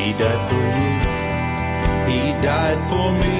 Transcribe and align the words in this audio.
He 0.00 0.12
died 0.14 0.42
for 0.48 0.64
you. 0.78 0.92
He 2.10 2.22
died 2.40 2.80
for 2.90 3.08
me. 3.22 3.38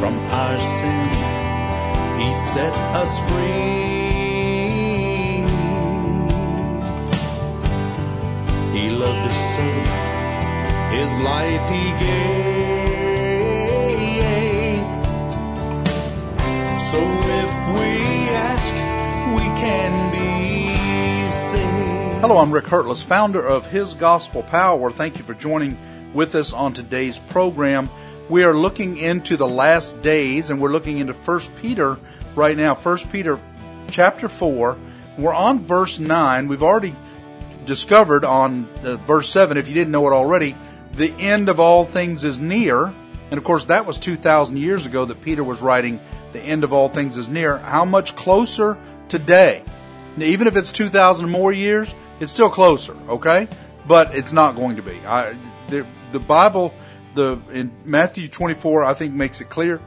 From 0.00 0.14
our 0.40 0.58
sin, 0.58 1.08
He 2.20 2.28
set 2.32 2.74
us 3.02 3.12
free. 3.28 3.84
He 8.76 8.84
loved 9.02 9.26
us 9.30 9.40
so, 9.56 9.68
His 10.96 11.12
life 11.20 11.66
He 11.76 11.84
gave. 12.04 12.46
So 16.90 17.00
if 17.42 17.52
we 17.76 17.90
ask, 18.48 18.74
we 19.36 19.44
can. 19.60 20.05
Hello, 22.20 22.38
I'm 22.38 22.50
Rick 22.50 22.64
Hertless, 22.64 23.04
founder 23.04 23.46
of 23.46 23.66
His 23.66 23.92
Gospel 23.92 24.42
Power. 24.42 24.90
Thank 24.90 25.18
you 25.18 25.22
for 25.22 25.34
joining 25.34 25.78
with 26.14 26.34
us 26.34 26.54
on 26.54 26.72
today's 26.72 27.18
program. 27.18 27.90
We 28.30 28.42
are 28.42 28.56
looking 28.56 28.96
into 28.96 29.36
the 29.36 29.46
last 29.46 30.00
days 30.00 30.48
and 30.48 30.58
we're 30.58 30.72
looking 30.72 30.96
into 30.96 31.12
1 31.12 31.40
Peter 31.60 31.98
right 32.34 32.56
now. 32.56 32.74
1 32.74 32.98
Peter 33.12 33.38
chapter 33.90 34.28
4. 34.30 34.78
We're 35.18 35.34
on 35.34 35.66
verse 35.66 35.98
9. 35.98 36.48
We've 36.48 36.62
already 36.62 36.94
discovered 37.66 38.24
on 38.24 38.66
uh, 38.82 38.96
verse 38.96 39.28
7, 39.28 39.58
if 39.58 39.68
you 39.68 39.74
didn't 39.74 39.92
know 39.92 40.08
it 40.08 40.12
already, 40.14 40.56
the 40.94 41.12
end 41.20 41.50
of 41.50 41.60
all 41.60 41.84
things 41.84 42.24
is 42.24 42.38
near. 42.38 42.94
And 43.30 43.36
of 43.36 43.44
course, 43.44 43.66
that 43.66 43.84
was 43.84 43.98
2,000 43.98 44.56
years 44.56 44.86
ago 44.86 45.04
that 45.04 45.20
Peter 45.20 45.44
was 45.44 45.60
writing, 45.60 46.00
the 46.32 46.40
end 46.40 46.64
of 46.64 46.72
all 46.72 46.88
things 46.88 47.18
is 47.18 47.28
near. 47.28 47.58
How 47.58 47.84
much 47.84 48.16
closer 48.16 48.78
today? 49.08 49.64
Now, 50.16 50.24
even 50.24 50.46
if 50.46 50.56
it's 50.56 50.72
2,000 50.72 51.28
more 51.30 51.52
years, 51.52 51.94
it's 52.20 52.32
still 52.32 52.50
closer, 52.50 52.94
okay? 53.08 53.48
But 53.86 54.14
it's 54.14 54.32
not 54.32 54.56
going 54.56 54.76
to 54.76 54.82
be. 54.82 54.98
I, 55.06 55.36
the, 55.68 55.86
the 56.12 56.20
Bible, 56.20 56.74
the, 57.14 57.40
in 57.50 57.72
Matthew 57.84 58.28
24, 58.28 58.84
I 58.84 58.94
think 58.94 59.14
makes 59.14 59.40
it 59.40 59.48
clear 59.48 59.80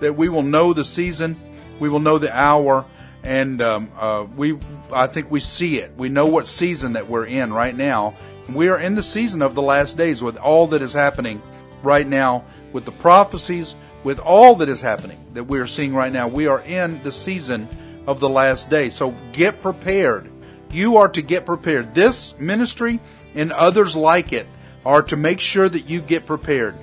that 0.00 0.16
we 0.16 0.28
will 0.28 0.42
know 0.42 0.72
the 0.72 0.84
season, 0.84 1.38
we 1.78 1.88
will 1.88 2.00
know 2.00 2.18
the 2.18 2.34
hour, 2.36 2.84
and 3.22 3.62
um, 3.62 3.90
uh, 3.98 4.26
we, 4.36 4.58
I 4.92 5.06
think 5.06 5.30
we 5.30 5.40
see 5.40 5.78
it. 5.78 5.92
We 5.96 6.08
know 6.08 6.26
what 6.26 6.48
season 6.48 6.94
that 6.94 7.08
we're 7.08 7.26
in 7.26 7.52
right 7.52 7.76
now. 7.76 8.16
We 8.48 8.68
are 8.68 8.78
in 8.78 8.96
the 8.96 9.02
season 9.02 9.42
of 9.42 9.54
the 9.54 9.62
last 9.62 9.96
days 9.96 10.22
with 10.22 10.36
all 10.36 10.66
that 10.68 10.82
is 10.82 10.92
happening 10.92 11.40
right 11.82 12.06
now, 12.06 12.44
with 12.72 12.84
the 12.84 12.92
prophecies, 12.92 13.76
with 14.02 14.18
all 14.18 14.56
that 14.56 14.68
is 14.68 14.80
happening 14.80 15.24
that 15.34 15.44
we 15.44 15.60
are 15.60 15.66
seeing 15.66 15.94
right 15.94 16.12
now. 16.12 16.26
We 16.26 16.48
are 16.48 16.60
in 16.60 17.02
the 17.02 17.12
season 17.12 17.68
of 18.06 18.18
the 18.18 18.28
last 18.28 18.68
day. 18.70 18.90
So 18.90 19.12
get 19.32 19.60
prepared. 19.60 20.31
You 20.72 20.96
are 20.96 21.08
to 21.10 21.22
get 21.22 21.46
prepared. 21.46 21.94
This 21.94 22.34
ministry 22.38 23.00
and 23.34 23.52
others 23.52 23.94
like 23.94 24.32
it 24.32 24.46
are 24.84 25.02
to 25.02 25.16
make 25.16 25.38
sure 25.38 25.68
that 25.68 25.88
you 25.88 26.00
get 26.00 26.26
prepared. 26.26 26.74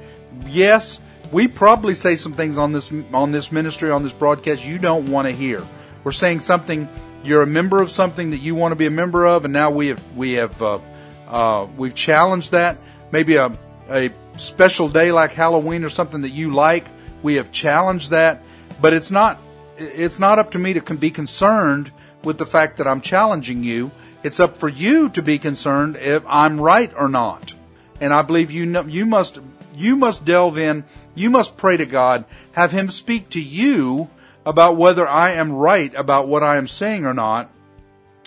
Yes, 0.48 1.00
we 1.32 1.48
probably 1.48 1.94
say 1.94 2.16
some 2.16 2.34
things 2.34 2.58
on 2.58 2.72
this 2.72 2.92
on 3.14 3.32
this 3.32 3.52
ministry 3.52 3.92
on 3.92 4.04
this 4.04 4.14
broadcast 4.14 4.66
you 4.66 4.80
don't 4.80 5.12
want 5.12 5.28
to 5.28 5.34
hear. 5.34 5.66
We're 6.04 6.12
saying 6.12 6.40
something 6.40 6.88
you're 7.24 7.42
a 7.42 7.48
member 7.48 7.82
of 7.82 7.92
something 7.92 8.32
that 8.32 8.38
you 8.38 8.56
want 8.56 8.72
to 8.72 8.76
be 8.76 8.86
a 8.86 8.92
member 8.92 9.26
of, 9.26 9.44
and 9.46 9.54
now 9.54 9.72
we 9.72 9.88
have 9.88 10.02
we 10.16 10.34
have 10.34 10.62
uh, 10.62 10.80
uh, 11.28 11.68
we've 11.78 11.96
challenged 11.96 12.52
that. 12.52 12.78
Maybe 13.12 13.36
a 13.36 13.58
a 13.90 14.12
special 14.38 14.88
day 14.88 15.12
like 15.12 15.34
Halloween 15.34 15.84
or 15.84 15.90
something 15.90 16.22
that 16.22 16.30
you 16.30 16.54
like. 16.54 16.88
We 17.22 17.36
have 17.36 17.52
challenged 17.52 18.12
that, 18.12 18.42
but 18.80 18.94
it's 18.94 19.12
not 19.12 19.40
it's 19.78 20.20
not 20.20 20.40
up 20.40 20.52
to 20.52 20.60
me 20.60 20.74
to 20.74 20.96
be 20.96 21.12
concerned 21.12 21.92
with 22.24 22.38
the 22.38 22.46
fact 22.46 22.78
that 22.78 22.88
I'm 22.88 23.02
challenging 23.02 23.64
you. 23.64 23.92
It's 24.24 24.40
up 24.40 24.58
for 24.58 24.70
you 24.70 25.10
to 25.10 25.22
be 25.22 25.40
concerned 25.40 25.98
if 25.98 26.24
I'm 26.28 26.60
right 26.60 26.92
or 26.96 27.08
not. 27.08 27.56
And 28.02 28.14
I 28.14 28.22
believe 28.22 28.52
you 28.52 28.66
know, 28.66 28.86
you 28.86 29.06
must 29.06 29.40
you 29.76 29.96
must 29.96 30.26
delve 30.26 30.58
in. 30.58 30.84
You 31.16 31.30
must 31.30 31.58
pray 31.58 31.78
to 31.78 31.86
God, 31.86 32.26
have 32.54 32.72
Him 32.72 32.90
speak 32.90 33.30
to 33.30 33.42
you 33.42 34.10
about 34.46 34.78
whether 34.78 35.08
I 35.08 35.32
am 35.32 35.52
right 35.52 35.94
about 35.96 36.28
what 36.28 36.44
I 36.44 36.58
am 36.58 36.68
saying 36.68 37.06
or 37.06 37.14
not. 37.14 37.50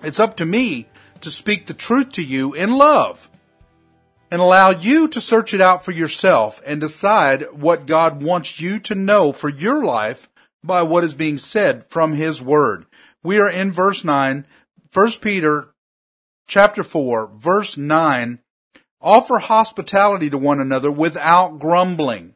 It's 0.03 0.21
up 0.21 0.37
to 0.39 0.47
me 0.47 0.89
to 1.21 1.31
speak 1.31 1.67
the 1.67 1.75
truth 1.75 2.13
to 2.13 2.23
you 2.23 2.55
in 2.55 2.73
love 2.73 3.31
and 4.31 4.41
allow 4.41 4.71
you 4.71 5.09
to 5.09 5.21
search 5.21 5.53
it 5.53 5.61
out 5.61 5.85
for 5.85 5.93
yourself 5.93 6.63
and 6.67 6.81
decide 6.81 7.45
what 7.53 7.87
God 7.87 8.23
wants 8.23 8.61
you 8.61 8.79
to 8.81 8.95
know 8.95 9.31
for 9.31 9.49
your 9.49 9.85
life 9.85 10.29
by 10.65 10.83
what 10.83 11.05
is 11.05 11.15
being 11.15 11.39
said 11.39 11.85
from 11.91 12.15
His 12.15 12.41
Word. 12.41 12.87
We 13.25 13.39
are 13.39 13.49
in 13.49 13.71
verse 13.71 14.05
9, 14.05 14.47
1 14.93 15.11
Peter 15.21 15.69
chapter 16.49 16.83
4, 16.83 17.31
verse 17.37 17.77
9. 17.77 18.41
Offer 19.01 19.39
hospitality 19.39 20.29
to 20.31 20.39
one 20.39 20.61
another 20.61 20.91
without 20.91 21.59
grumbling. 21.59 22.35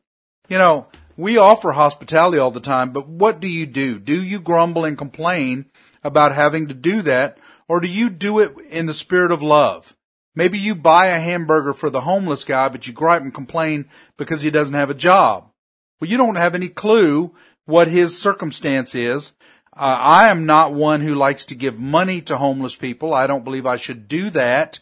You 0.49 0.59
know, 0.59 0.87
we 1.17 1.39
offer 1.39 1.73
hospitality 1.73 2.39
all 2.39 2.51
the 2.53 2.61
time, 2.61 2.93
but 2.93 3.09
what 3.09 3.41
do 3.41 3.49
you 3.49 3.67
do? 3.67 3.99
Do 3.99 4.23
you 4.23 4.39
grumble 4.39 4.85
and 4.85 4.97
complain 4.97 5.67
about 6.05 6.35
having 6.35 6.69
to 6.69 6.75
do 6.75 7.03
that, 7.03 7.39
or 7.69 7.81
do 7.81 7.89
you 7.89 8.09
do 8.09 8.39
it 8.39 8.55
in 8.71 8.87
the 8.87 8.95
spirit 8.95 9.33
of 9.33 9.43
love? 9.43 9.97
Maybe 10.37 10.59
you 10.59 10.75
buy 10.75 11.07
a 11.07 11.19
hamburger 11.19 11.73
for 11.73 11.91
the 11.91 12.03
homeless 12.03 12.45
guy, 12.45 12.69
but 12.69 12.87
you 12.87 12.93
gripe 12.93 13.23
and 13.23 13.35
complain 13.35 13.89
because 14.17 14.43
he 14.43 14.51
doesn't 14.51 14.75
have 14.75 14.91
a 14.91 14.95
job. 14.95 15.51
Well, 15.99 16.11
you 16.11 16.17
don't 16.17 16.37
have 16.37 16.55
any 16.55 16.69
clue 16.69 17.35
what 17.65 17.89
his 17.89 18.19
circumstance 18.19 18.95
is. 18.95 19.33
Uh, 19.77 19.99
I 20.01 20.29
am 20.29 20.47
not 20.47 20.73
one 20.73 21.03
who 21.03 21.15
likes 21.15 21.45
to 21.47 21.55
give 21.55 21.79
money 21.79 22.23
to 22.23 22.39
homeless 22.39 22.75
people. 22.75 23.13
I 23.13 23.27
don't 23.27 23.45
believe 23.45 23.67
I 23.67 23.77
should 23.77 24.09
do 24.09 24.31
that, 24.31 24.79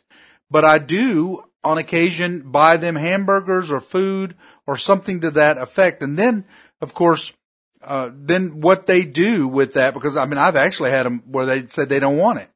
but 0.50 0.64
I 0.64 0.78
do 0.78 1.44
on 1.64 1.78
occasion 1.78 2.52
buy 2.52 2.76
them 2.76 2.94
hamburgers 2.94 3.72
or 3.72 3.80
food 3.80 4.36
or 4.68 4.76
something 4.76 5.20
to 5.22 5.32
that 5.32 5.58
effect. 5.58 6.00
And 6.02 6.16
then, 6.16 6.44
of 6.80 6.94
course, 6.94 7.32
uh, 7.82 8.10
then 8.14 8.60
what 8.60 8.86
they 8.86 9.02
do 9.02 9.48
with 9.48 9.72
that, 9.72 9.94
because 9.94 10.16
I 10.16 10.26
mean, 10.26 10.38
I've 10.38 10.54
actually 10.54 10.90
had 10.90 11.06
them 11.06 11.24
where 11.26 11.46
they 11.46 11.66
said 11.66 11.88
they 11.88 12.00
don't 12.00 12.16
want 12.16 12.38
it. 12.38 12.50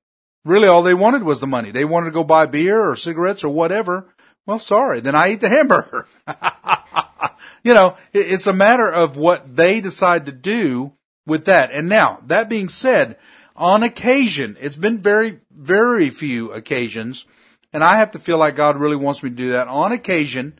Really 0.44 0.69
all 0.69 0.82
they 0.82 0.94
wanted 0.94 1.25
was 1.25 1.41
the 1.41 1.47
money. 1.48 1.72
They 1.72 1.84
wanted 1.84 2.06
to 2.06 2.12
go 2.12 2.22
buy 2.22 2.47
beer 2.47 2.88
or 2.88 2.94
cigarettes 2.94 3.43
or 3.43 3.48
whatever. 3.48 4.15
Well, 4.47 4.60
sorry, 4.60 5.00
then 5.00 5.16
I 5.16 5.32
eat 5.32 5.41
the 5.41 5.48
hamburger. 5.48 6.06
you 7.65 7.75
know, 7.75 7.97
it's 8.12 8.47
a 8.47 8.53
matter 8.53 8.88
of 8.88 9.16
what 9.16 9.56
they 9.56 9.81
decide 9.81 10.27
to 10.27 10.32
do 10.32 10.93
with 11.28 11.44
that. 11.44 11.71
And 11.71 11.89
now, 11.89 12.22
that 12.27 12.49
being 12.49 12.69
said, 12.69 13.16
on 13.55 13.83
occasion, 13.83 14.56
it's 14.61 14.77
been 14.77 14.99
very, 14.99 15.41
very 15.50 16.11
few 16.11 16.53
occasions, 16.53 17.27
and 17.72 17.84
I 17.84 17.97
have 17.97 18.12
to 18.12 18.19
feel 18.19 18.39
like 18.39 18.56
God 18.56 18.77
really 18.77 18.97
wants 18.97 19.22
me 19.22 19.31
to 19.31 19.37
do 19.37 19.50
that. 19.50 19.69
On 19.69 19.93
occasion, 19.93 20.59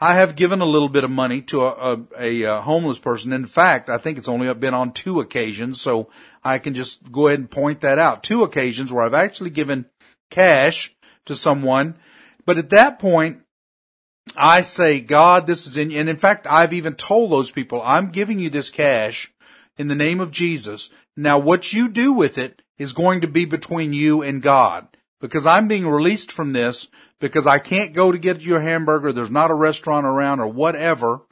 I 0.00 0.14
have 0.14 0.36
given 0.36 0.60
a 0.60 0.66
little 0.66 0.88
bit 0.88 1.02
of 1.02 1.10
money 1.10 1.42
to 1.42 1.64
a, 1.64 1.94
a, 1.94 2.00
a, 2.18 2.44
uh, 2.44 2.60
homeless 2.60 3.00
person. 3.00 3.32
In 3.32 3.46
fact, 3.46 3.88
I 3.88 3.98
think 3.98 4.16
it's 4.16 4.28
only 4.28 4.52
been 4.54 4.74
on 4.74 4.92
two 4.92 5.20
occasions, 5.20 5.80
so 5.80 6.10
I 6.44 6.58
can 6.58 6.74
just 6.74 7.10
go 7.10 7.26
ahead 7.26 7.40
and 7.40 7.50
point 7.50 7.80
that 7.80 7.98
out. 7.98 8.22
Two 8.22 8.44
occasions 8.44 8.92
where 8.92 9.04
I've 9.04 9.14
actually 9.14 9.50
given 9.50 9.86
cash 10.30 10.94
to 11.26 11.34
someone, 11.34 11.96
but 12.46 12.58
at 12.58 12.70
that 12.70 13.00
point, 13.00 13.42
I 14.36 14.62
say, 14.62 15.00
God, 15.00 15.46
this 15.46 15.66
is 15.66 15.76
in, 15.76 15.90
and 15.90 16.08
in 16.08 16.16
fact, 16.16 16.46
I've 16.48 16.72
even 16.72 16.94
told 16.94 17.32
those 17.32 17.50
people, 17.50 17.82
I'm 17.82 18.10
giving 18.10 18.38
you 18.38 18.50
this 18.50 18.70
cash 18.70 19.32
in 19.78 19.88
the 19.88 19.94
name 19.94 20.20
of 20.20 20.30
Jesus. 20.30 20.90
Now 21.16 21.38
what 21.38 21.72
you 21.72 21.88
do 21.88 22.12
with 22.12 22.36
it 22.36 22.62
is 22.76 22.92
going 22.92 23.22
to 23.22 23.28
be 23.28 23.44
between 23.44 23.92
you 23.92 24.22
and 24.22 24.42
God 24.42 24.88
because 25.20 25.46
I'm 25.46 25.68
being 25.68 25.88
released 25.88 26.30
from 26.30 26.52
this 26.52 26.88
because 27.20 27.46
I 27.46 27.58
can't 27.58 27.92
go 27.92 28.12
to 28.12 28.18
get 28.18 28.44
you 28.44 28.56
a 28.56 28.60
hamburger. 28.60 29.12
There's 29.12 29.30
not 29.30 29.50
a 29.50 29.54
restaurant 29.54 30.06
around 30.06 30.40
or 30.40 30.48
whatever 30.48 31.22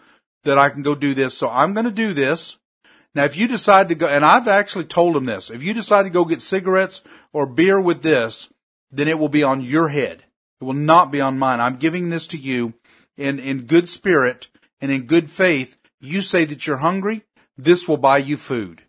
that 0.44 0.58
I 0.58 0.70
can 0.70 0.82
go 0.82 0.94
do 0.94 1.14
this. 1.14 1.36
So 1.36 1.48
I'm 1.48 1.74
going 1.74 1.84
to 1.84 1.90
do 1.90 2.12
this. 2.12 2.56
Now, 3.14 3.24
if 3.24 3.36
you 3.36 3.48
decide 3.48 3.88
to 3.88 3.94
go, 3.94 4.06
and 4.06 4.24
I've 4.24 4.48
actually 4.48 4.84
told 4.84 5.14
them 5.14 5.24
this, 5.24 5.50
if 5.50 5.62
you 5.62 5.72
decide 5.72 6.02
to 6.02 6.10
go 6.10 6.24
get 6.24 6.42
cigarettes 6.42 7.02
or 7.32 7.46
beer 7.46 7.80
with 7.80 8.02
this, 8.02 8.50
then 8.90 9.08
it 9.08 9.18
will 9.18 9.28
be 9.28 9.42
on 9.42 9.62
your 9.62 9.88
head. 9.88 10.24
It 10.60 10.64
will 10.64 10.74
not 10.74 11.10
be 11.10 11.20
on 11.20 11.38
mine. 11.38 11.60
I'm 11.60 11.76
giving 11.76 12.10
this 12.10 12.26
to 12.28 12.38
you 12.38 12.74
in, 13.16 13.38
in 13.38 13.62
good 13.62 13.88
spirit 13.88 14.48
and 14.80 14.90
in 14.90 15.06
good 15.06 15.30
faith. 15.30 15.76
You 16.00 16.22
say 16.22 16.44
that 16.44 16.66
you're 16.66 16.76
hungry. 16.78 17.24
This 17.56 17.88
will 17.88 17.96
buy 17.96 18.18
you 18.18 18.36
food. 18.36 18.82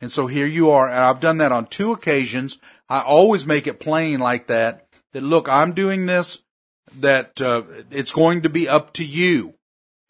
And 0.00 0.10
so 0.10 0.26
here 0.26 0.46
you 0.46 0.70
are. 0.70 0.88
And 0.88 0.98
I've 0.98 1.20
done 1.20 1.38
that 1.38 1.52
on 1.52 1.66
two 1.66 1.92
occasions. 1.92 2.58
I 2.88 3.00
always 3.00 3.46
make 3.46 3.66
it 3.66 3.80
plain 3.80 4.20
like 4.20 4.48
that, 4.48 4.86
that 5.12 5.22
look, 5.22 5.48
I'm 5.48 5.72
doing 5.74 6.06
this, 6.06 6.42
that 7.00 7.40
uh, 7.40 7.62
it's 7.90 8.12
going 8.12 8.42
to 8.42 8.48
be 8.48 8.68
up 8.68 8.92
to 8.94 9.04
you. 9.04 9.54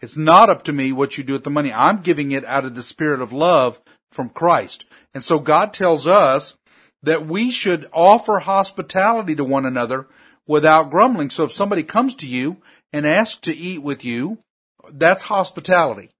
It's 0.00 0.16
not 0.16 0.50
up 0.50 0.64
to 0.64 0.72
me 0.72 0.92
what 0.92 1.16
you 1.16 1.24
do 1.24 1.34
with 1.34 1.44
the 1.44 1.50
money. 1.50 1.72
I'm 1.72 2.00
giving 2.00 2.32
it 2.32 2.44
out 2.44 2.64
of 2.64 2.74
the 2.74 2.82
spirit 2.82 3.20
of 3.20 3.32
love 3.32 3.80
from 4.10 4.30
Christ. 4.30 4.84
And 5.14 5.22
so 5.22 5.38
God 5.38 5.72
tells 5.72 6.06
us 6.06 6.56
that 7.02 7.26
we 7.26 7.50
should 7.50 7.88
offer 7.92 8.40
hospitality 8.40 9.36
to 9.36 9.44
one 9.44 9.66
another 9.66 10.08
without 10.46 10.90
grumbling. 10.90 11.30
So 11.30 11.44
if 11.44 11.52
somebody 11.52 11.82
comes 11.82 12.14
to 12.16 12.26
you 12.26 12.58
and 12.92 13.06
asks 13.06 13.40
to 13.42 13.56
eat 13.56 13.82
with 13.82 14.04
you, 14.04 14.38
that's 14.90 15.22
hospitality. 15.22 16.10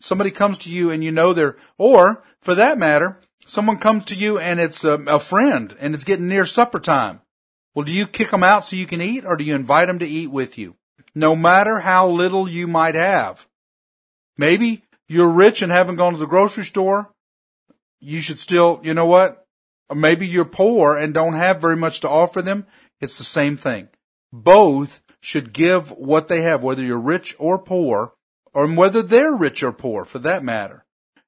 Somebody 0.00 0.30
comes 0.30 0.58
to 0.58 0.70
you 0.70 0.90
and 0.90 1.04
you 1.04 1.12
know 1.12 1.32
they're, 1.32 1.56
or 1.76 2.22
for 2.40 2.54
that 2.54 2.78
matter, 2.78 3.20
someone 3.46 3.78
comes 3.78 4.04
to 4.06 4.14
you 4.14 4.38
and 4.38 4.58
it's 4.58 4.82
a, 4.82 4.94
a 5.06 5.20
friend 5.20 5.76
and 5.78 5.94
it's 5.94 6.04
getting 6.04 6.28
near 6.28 6.46
supper 6.46 6.80
time 6.80 7.20
Well, 7.74 7.84
do 7.84 7.92
you 7.92 8.06
kick 8.06 8.30
them 8.30 8.42
out 8.42 8.64
so 8.64 8.76
you 8.76 8.86
can 8.86 9.02
eat 9.02 9.24
or 9.24 9.36
do 9.36 9.44
you 9.44 9.54
invite 9.54 9.88
them 9.88 9.98
to 9.98 10.06
eat 10.06 10.28
with 10.28 10.56
you? 10.56 10.76
No 11.14 11.36
matter 11.36 11.80
how 11.80 12.08
little 12.08 12.48
you 12.48 12.66
might 12.66 12.94
have. 12.94 13.46
Maybe 14.38 14.84
you're 15.06 15.30
rich 15.30 15.60
and 15.60 15.70
haven't 15.70 15.96
gone 15.96 16.14
to 16.14 16.18
the 16.18 16.26
grocery 16.26 16.64
store. 16.64 17.12
You 18.00 18.20
should 18.20 18.38
still, 18.38 18.80
you 18.82 18.94
know 18.94 19.06
what? 19.06 19.46
Maybe 19.94 20.26
you're 20.26 20.44
poor 20.44 20.96
and 20.96 21.12
don't 21.12 21.34
have 21.34 21.60
very 21.60 21.76
much 21.76 22.00
to 22.00 22.08
offer 22.08 22.40
them. 22.40 22.66
It's 23.00 23.18
the 23.18 23.24
same 23.24 23.56
thing. 23.56 23.88
Both 24.32 25.02
should 25.20 25.52
give 25.52 25.90
what 25.90 26.28
they 26.28 26.42
have, 26.42 26.62
whether 26.62 26.82
you're 26.82 26.98
rich 26.98 27.36
or 27.38 27.58
poor, 27.58 28.14
or 28.52 28.66
whether 28.66 29.02
they're 29.02 29.34
rich 29.34 29.62
or 29.62 29.72
poor 29.72 30.04
for 30.04 30.18
that 30.20 30.44
matter. 30.44 30.84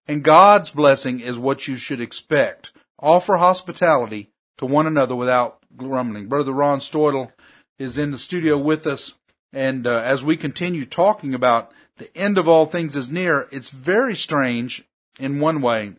And 0.07 0.25
God's 0.25 0.71
blessing 0.71 1.21
is 1.21 1.39
what 1.39 1.69
you 1.69 1.77
should 1.77 2.01
expect. 2.01 2.73
Offer 2.99 3.37
hospitality 3.37 4.31
to 4.59 4.67
one 4.67 4.87
another 4.87 5.15
without 5.15 5.59
grumbling. 5.77 6.29
Brother 6.29 6.53
Ron 6.53 6.81
Steudle 6.81 7.33
is 7.79 7.99
in 7.99 8.11
the 8.11 8.19
studio 8.19 8.59
with 8.59 8.87
us. 8.87 9.15
And 9.53 9.87
uh, 9.87 9.99
as 10.05 10.25
we 10.25 10.37
continue 10.37 10.85
talking 10.85 11.35
about 11.35 11.73
the 11.99 12.17
end 12.17 12.39
of 12.39 12.49
all 12.49 12.67
things 12.67 12.97
is 12.97 13.09
near, 13.09 13.49
it's 13.53 13.71
very 13.71 14.15
strange 14.15 14.85
in 15.21 15.41
one 15.41 15.61
way 15.61 15.95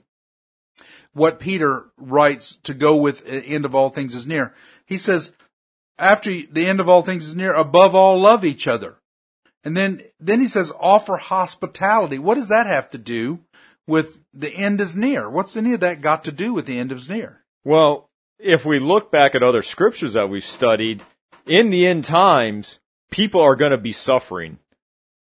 what 1.14 1.40
Peter 1.40 1.86
writes 1.98 2.58
to 2.58 2.74
go 2.74 2.96
with 2.96 3.26
the 3.26 3.44
end 3.46 3.66
of 3.66 3.76
all 3.76 3.90
things 3.90 4.16
is 4.16 4.28
near. 4.28 4.54
He 4.86 4.98
says, 4.98 5.34
after 5.98 6.32
the 6.32 6.66
end 6.66 6.80
of 6.80 6.90
all 6.90 7.04
things 7.04 7.28
is 7.28 7.36
near, 7.36 7.54
above 7.54 7.96
all, 7.96 8.20
love 8.20 8.44
each 8.44 8.68
other. 8.68 8.98
And 9.64 9.78
then, 9.78 10.02
then 10.20 10.42
he 10.42 10.48
says, 10.48 10.72
offer 10.80 11.18
hospitality. 11.18 12.20
What 12.20 12.36
does 12.36 12.50
that 12.50 12.66
have 12.68 12.90
to 12.92 12.98
do 12.98 13.40
with 13.88 14.20
the 14.34 14.54
end 14.54 14.82
is 14.82 14.96
near? 14.96 15.30
What's 15.30 15.56
any 15.56 15.74
of 15.74 15.80
that 15.80 16.02
got 16.02 16.26
to 16.26 16.32
do 16.32 16.54
with 16.54 16.66
the 16.66 16.78
end 16.78 16.92
is 16.92 17.10
near? 17.10 17.44
Well, 17.64 18.10
if 18.40 18.66
we 18.66 18.80
look 18.80 19.12
back 19.12 19.36
at 19.36 19.44
other 19.44 19.62
scriptures 19.62 20.14
that 20.14 20.30
we've 20.30 20.44
studied, 20.44 21.04
in 21.46 21.70
the 21.70 21.88
end 21.88 22.04
times, 22.04 22.80
people 23.10 23.42
are 23.42 23.56
going 23.56 23.72
to 23.72 23.78
be 23.78 23.94
suffering. 23.94 24.60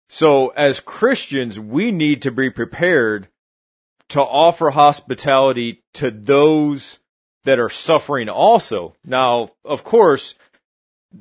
So 0.07 0.50
as 0.50 0.80
Christians, 0.80 1.60
we 1.60 1.92
need 1.92 2.22
to 2.24 2.31
be 2.31 2.50
prepared 2.50 3.27
to 4.10 4.22
offer 4.22 4.69
hospitality 4.69 5.84
to 5.94 6.12
those 6.12 7.00
that 7.44 7.60
are 7.60 7.69
suffering 7.69 8.30
also. 8.30 8.95
Now, 9.06 9.51
of 9.63 9.84
course, 9.84 10.36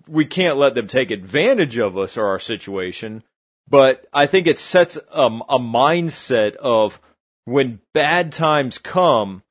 we 0.06 0.24
can't 0.24 0.56
let 0.56 0.74
them 0.74 0.86
take 0.86 1.10
advantage 1.10 1.78
of 1.78 1.98
us 1.98 2.16
or 2.16 2.26
our 2.26 2.38
situation, 2.38 3.22
but 3.68 4.06
I 4.12 4.26
think 4.26 4.46
it 4.46 4.58
sets 4.58 4.96
a, 4.96 5.26
a 5.48 5.58
mindset 5.58 6.56
of 6.56 7.00
when 7.44 7.80
bad 7.94 8.32
times 8.32 8.78
come, 8.78 9.42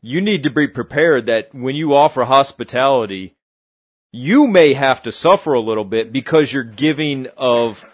you 0.00 0.20
need 0.20 0.42
to 0.42 0.50
be 0.50 0.66
prepared 0.66 1.26
that 1.26 1.54
when 1.54 1.76
you 1.76 1.94
offer 1.94 2.24
hospitality, 2.24 3.34
you 4.12 4.46
may 4.46 4.74
have 4.74 5.02
to 5.04 5.12
suffer 5.12 5.54
a 5.54 5.60
little 5.60 5.84
bit 5.84 6.12
because 6.12 6.52
you're 6.52 6.64
giving 6.64 7.28
of 7.36 7.84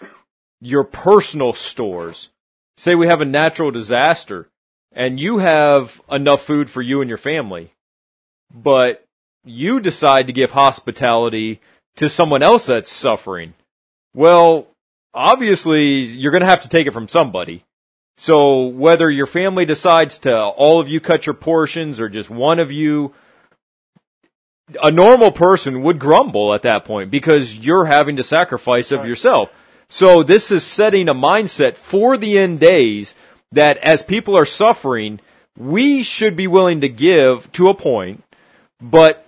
your 0.59 0.83
personal 0.83 1.53
stores. 1.53 2.29
Say 2.77 2.95
we 2.95 3.07
have 3.07 3.21
a 3.21 3.25
natural 3.25 3.71
disaster 3.71 4.49
and 4.91 5.19
you 5.19 5.37
have 5.37 6.01
enough 6.11 6.41
food 6.41 6.69
for 6.69 6.81
you 6.81 7.01
and 7.01 7.09
your 7.09 7.17
family, 7.17 7.73
but 8.53 9.05
you 9.45 9.79
decide 9.79 10.27
to 10.27 10.33
give 10.33 10.51
hospitality 10.51 11.61
to 11.99 12.07
someone 12.07 12.41
else 12.41 12.67
that's 12.67 12.89
suffering. 12.89 13.53
Well, 14.13 14.67
obviously 15.13 15.99
you're 15.99 16.31
going 16.31 16.41
to 16.41 16.47
have 16.47 16.61
to 16.61 16.69
take 16.69 16.87
it 16.87 16.91
from 16.91 17.09
somebody. 17.09 17.65
So 18.17 18.67
whether 18.67 19.09
your 19.09 19.27
family 19.27 19.65
decides 19.65 20.19
to 20.19 20.33
all 20.33 20.79
of 20.79 20.87
you 20.87 21.01
cut 21.01 21.25
your 21.25 21.33
portions 21.33 21.99
or 21.99 22.07
just 22.07 22.29
one 22.29 22.59
of 22.59 22.71
you, 22.71 23.13
a 24.81 24.91
normal 24.91 25.31
person 25.31 25.83
would 25.83 25.99
grumble 25.99 26.53
at 26.53 26.61
that 26.61 26.85
point 26.85 27.11
because 27.11 27.55
you're 27.55 27.85
having 27.85 28.15
to 28.15 28.23
sacrifice 28.23 28.93
of 28.93 29.05
yourself. 29.05 29.51
So 29.89 30.23
this 30.23 30.51
is 30.51 30.63
setting 30.63 31.09
a 31.09 31.13
mindset 31.13 31.75
for 31.75 32.15
the 32.15 32.37
end 32.39 32.61
days 32.61 33.13
that 33.51 33.77
as 33.79 34.03
people 34.03 34.37
are 34.37 34.45
suffering, 34.45 35.19
we 35.57 36.01
should 36.03 36.37
be 36.37 36.47
willing 36.47 36.79
to 36.81 36.89
give 36.89 37.51
to 37.53 37.67
a 37.67 37.73
point, 37.73 38.23
but 38.79 39.27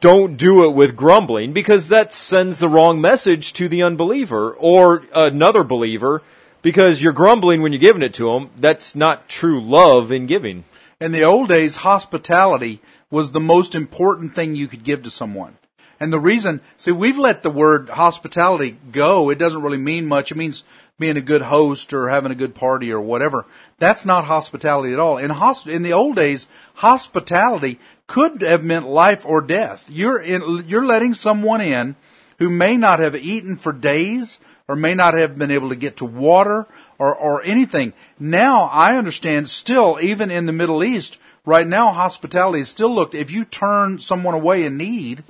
don't 0.00 0.36
do 0.36 0.64
it 0.64 0.70
with 0.70 0.96
grumbling 0.96 1.52
because 1.52 1.88
that 1.88 2.12
sends 2.12 2.58
the 2.58 2.68
wrong 2.68 3.00
message 3.00 3.52
to 3.54 3.68
the 3.68 3.82
unbeliever 3.82 4.52
or 4.52 5.04
another 5.14 5.62
believer 5.62 6.22
because 6.62 7.00
you're 7.00 7.12
grumbling 7.12 7.62
when 7.62 7.72
you're 7.72 7.80
giving 7.80 8.02
it 8.02 8.14
to 8.14 8.32
them. 8.32 8.50
That's 8.58 8.96
not 8.96 9.28
true 9.28 9.60
love 9.60 10.10
in 10.10 10.26
giving. 10.26 10.64
In 11.00 11.12
the 11.12 11.22
old 11.22 11.48
days, 11.48 11.76
hospitality 11.76 12.80
was 13.10 13.30
the 13.30 13.40
most 13.40 13.74
important 13.74 14.34
thing 14.34 14.54
you 14.54 14.66
could 14.66 14.82
give 14.82 15.02
to 15.04 15.10
someone. 15.10 15.58
And 15.98 16.12
the 16.12 16.20
reason, 16.20 16.60
see, 16.76 16.92
we've 16.92 17.18
let 17.18 17.42
the 17.42 17.50
word 17.50 17.88
hospitality 17.88 18.78
go. 18.92 19.30
It 19.30 19.38
doesn't 19.38 19.62
really 19.62 19.78
mean 19.78 20.06
much. 20.06 20.30
It 20.30 20.36
means 20.36 20.62
being 20.98 21.16
a 21.16 21.22
good 21.22 21.42
host 21.42 21.92
or 21.92 22.08
having 22.08 22.32
a 22.32 22.36
good 22.36 22.54
party 22.54 22.92
or 22.92 23.00
whatever. 23.00 23.46
That's 23.78 24.04
not 24.04 24.24
hospitality 24.24 24.92
at 24.92 24.98
all. 24.98 25.16
In 25.16 25.30
hosp- 25.30 25.70
in 25.70 25.82
the 25.82 25.92
old 25.92 26.16
days, 26.16 26.48
hospitality 26.74 27.78
could 28.06 28.42
have 28.42 28.62
meant 28.62 28.88
life 28.88 29.24
or 29.24 29.40
death. 29.40 29.86
You're 29.88 30.20
in, 30.20 30.64
you're 30.68 30.86
letting 30.86 31.14
someone 31.14 31.60
in 31.60 31.96
who 32.38 32.50
may 32.50 32.76
not 32.76 32.98
have 32.98 33.16
eaten 33.16 33.56
for 33.56 33.72
days 33.72 34.40
or 34.68 34.76
may 34.76 34.94
not 34.94 35.14
have 35.14 35.38
been 35.38 35.50
able 35.50 35.68
to 35.68 35.76
get 35.76 35.96
to 35.98 36.04
water 36.04 36.66
or, 36.98 37.14
or 37.14 37.42
anything. 37.44 37.92
Now 38.18 38.64
I 38.72 38.96
understand 38.96 39.48
still, 39.48 39.98
even 40.00 40.30
in 40.30 40.46
the 40.46 40.52
Middle 40.52 40.82
East, 40.84 41.18
right 41.44 41.66
now 41.66 41.92
hospitality 41.92 42.60
is 42.60 42.68
still 42.68 42.94
looked, 42.94 43.14
if 43.14 43.30
you 43.30 43.44
turn 43.44 43.98
someone 43.98 44.34
away 44.34 44.64
in 44.64 44.76
need, 44.76 45.24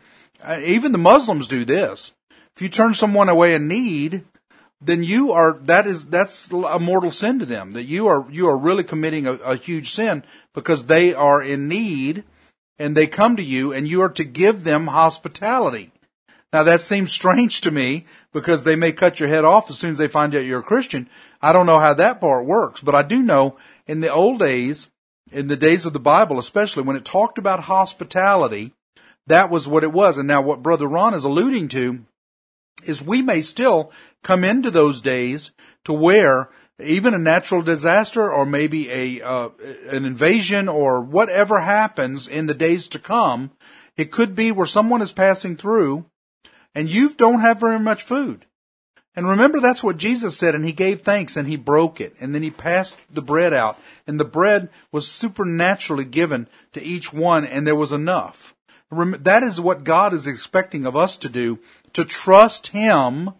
even 0.62 0.93
the 0.93 0.98
Muslims 0.98 1.48
do 1.48 1.64
this. 1.64 2.12
If 2.54 2.62
you 2.62 2.69
turn 2.69 2.94
someone 2.94 3.28
away 3.28 3.54
in 3.54 3.69
need, 3.69 4.25
then 4.81 5.02
you 5.02 5.32
are, 5.32 5.58
that 5.64 5.87
is, 5.87 6.06
that's 6.06 6.50
a 6.50 6.78
mortal 6.78 7.10
sin 7.10 7.38
to 7.38 7.46
them. 7.46 7.72
That 7.72 7.84
you 7.84 8.06
are, 8.08 8.26
you 8.31 8.48
are 8.48 8.56
really 8.56 8.84
committing 8.84 9.26
a, 9.26 9.32
a 9.34 9.56
huge 9.56 9.90
sin 9.90 10.25
because 10.54 10.87
they 10.87 11.14
are 11.14 11.43
in 11.43 11.69
need 11.69 12.25
and 12.78 12.96
they 12.96 13.06
come 13.06 13.37
to 13.37 13.43
you 13.43 13.72
and 13.72 13.88
you 13.88 14.02
are 14.02 14.10
to 14.10 14.25
give 14.25 14.64
them 14.64 14.88
hospitality. 14.88 15.93
Now 16.52 16.62
that 16.62 16.81
seems 16.81 17.12
strange 17.12 17.60
to 17.62 17.70
me 17.70 18.06
because 18.32 18.64
they 18.64 18.76
may 18.76 18.93
cut 18.93 19.19
your 19.19 19.28
head 19.28 19.44
off 19.44 19.69
as 19.69 19.78
soon 19.78 19.90
as 19.90 19.98
they 19.98 20.08
find 20.08 20.34
out 20.34 20.44
you're 20.44 20.60
a 20.60 20.64
Christian. 20.64 21.08
I 21.43 21.52
don't 21.52 21.66
know 21.66 21.78
how 21.78 21.94
that 21.94 22.20
part 22.20 22.46
works, 22.46 22.81
but 22.81 22.94
I 22.94 23.02
do 23.02 23.20
know 23.20 23.56
in 23.87 24.00
the 24.00 24.12
old 24.12 24.38
days, 24.38 24.88
in 25.31 25.48
the 25.48 25.56
days 25.56 25.84
of 25.87 25.93
the 25.93 25.98
Bible 25.98 26.38
especially, 26.38 26.84
when 26.84 26.96
it 26.96 27.04
talked 27.04 27.38
about 27.38 27.60
hospitality, 27.60 28.72
that 29.26 29.50
was 29.50 29.67
what 29.67 29.84
it 29.84 29.93
was. 29.93 30.19
And 30.19 30.28
now 30.28 30.43
what 30.43 30.62
Brother 30.62 30.87
Ron 30.87 31.14
is 31.14 31.25
alluding 31.25 31.69
to 31.69 32.05
is 32.84 33.03
we 33.03 33.22
may 33.22 33.43
still 33.43 33.93
come 34.22 34.44
into 34.44 34.70
those 34.70 35.01
days 35.01 35.53
to 35.84 35.93
where 35.93 36.51
even 36.79 37.15
a 37.15 37.19
natural 37.19 37.62
disaster 37.62 38.31
or 38.31 38.44
maybe 38.44 38.91
a 38.91 39.22
uh, 39.27 39.48
an 39.89 40.05
invasion 40.05 40.69
or 40.69 41.01
whatever 41.01 41.60
happens 41.60 42.29
in 42.29 42.46
the 42.46 42.55
days 42.55 42.89
to 42.89 42.98
come, 42.98 43.51
it 43.96 44.12
could 44.12 44.34
be 44.34 44.53
where 44.53 44.67
someone 44.67 45.01
is 45.01 45.12
passing 45.12 45.56
through 45.56 46.05
and 46.74 46.91
you 46.91 47.08
don't 47.08 47.41
have 47.41 47.58
very 47.58 47.81
much 47.81 48.03
food. 48.03 48.44
And 49.15 49.27
remember 49.27 49.60
that's 49.60 49.82
what 49.82 49.96
Jesus 49.96 50.36
said 50.36 50.55
and 50.55 50.67
he 50.67 50.72
gave 50.72 51.01
thanks 51.01 51.39
and 51.39 51.48
he 51.48 51.56
broke 51.56 52.03
it 52.03 52.15
and 52.20 52.34
then 52.34 52.43
he 52.43 52.51
passed 52.51 53.01
the 53.12 53.22
bread 53.22 53.55
out 53.55 53.81
and 54.06 54.20
the 54.20 54.27
bread 54.27 54.69
was 54.93 55.08
supernaturally 55.08 56.05
given 56.05 56.48
to 56.74 56.82
each 56.82 57.15
one 57.15 57.46
and 57.46 57.67
there 57.67 57.74
was 57.74 57.93
enough. 57.93 58.55
That 58.90 59.43
is 59.43 59.60
what 59.60 59.84
God 59.84 60.14
is 60.14 60.26
expecting 60.26 60.86
of 60.86 60.96
us 60.96 61.16
to 61.19 61.28
do, 61.28 61.58
to 61.93 62.05
trust 62.05 62.69
Him 62.69 63.31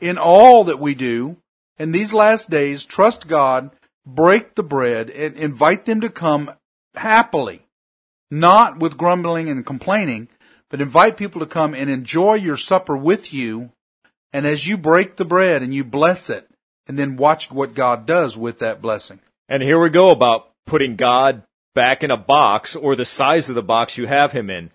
in 0.00 0.18
all 0.18 0.64
that 0.64 0.78
we 0.78 0.94
do. 0.94 1.36
In 1.78 1.92
these 1.92 2.12
last 2.12 2.50
days, 2.50 2.84
trust 2.84 3.28
God, 3.28 3.70
break 4.06 4.54
the 4.54 4.62
bread, 4.62 5.10
and 5.10 5.36
invite 5.36 5.84
them 5.84 6.00
to 6.00 6.10
come 6.10 6.50
happily, 6.94 7.62
not 8.30 8.78
with 8.78 8.98
grumbling 8.98 9.48
and 9.48 9.64
complaining, 9.64 10.28
but 10.70 10.80
invite 10.80 11.16
people 11.16 11.40
to 11.40 11.46
come 11.46 11.74
and 11.74 11.88
enjoy 11.88 12.34
your 12.34 12.56
supper 12.56 12.96
with 12.96 13.32
you. 13.32 13.70
And 14.32 14.46
as 14.46 14.66
you 14.66 14.76
break 14.76 15.16
the 15.16 15.24
bread 15.24 15.62
and 15.62 15.74
you 15.74 15.84
bless 15.84 16.28
it, 16.28 16.48
and 16.86 16.98
then 16.98 17.16
watch 17.16 17.50
what 17.50 17.74
God 17.74 18.06
does 18.06 18.36
with 18.36 18.58
that 18.58 18.82
blessing. 18.82 19.20
And 19.48 19.62
here 19.62 19.80
we 19.80 19.90
go 19.90 20.10
about 20.10 20.50
putting 20.66 20.96
God 20.96 21.42
back 21.78 22.02
in 22.02 22.10
a 22.10 22.16
box 22.16 22.74
or 22.74 22.96
the 22.96 23.04
size 23.04 23.48
of 23.48 23.54
the 23.54 23.62
box 23.62 23.96
you 23.96 24.08
have 24.08 24.32
him 24.32 24.50
in. 24.50 24.70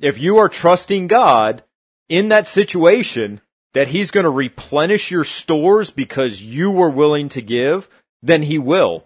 If 0.00 0.18
you 0.18 0.38
are 0.38 0.48
trusting 0.48 1.06
God 1.06 1.62
in 2.08 2.30
that 2.30 2.48
situation 2.48 3.40
that 3.74 3.88
he's 3.88 4.10
going 4.10 4.24
to 4.24 4.30
replenish 4.30 5.10
your 5.10 5.24
stores 5.24 5.90
because 5.90 6.42
you 6.42 6.70
were 6.70 6.90
willing 6.90 7.28
to 7.28 7.40
give, 7.40 7.88
then 8.22 8.42
he 8.42 8.58
will. 8.58 9.04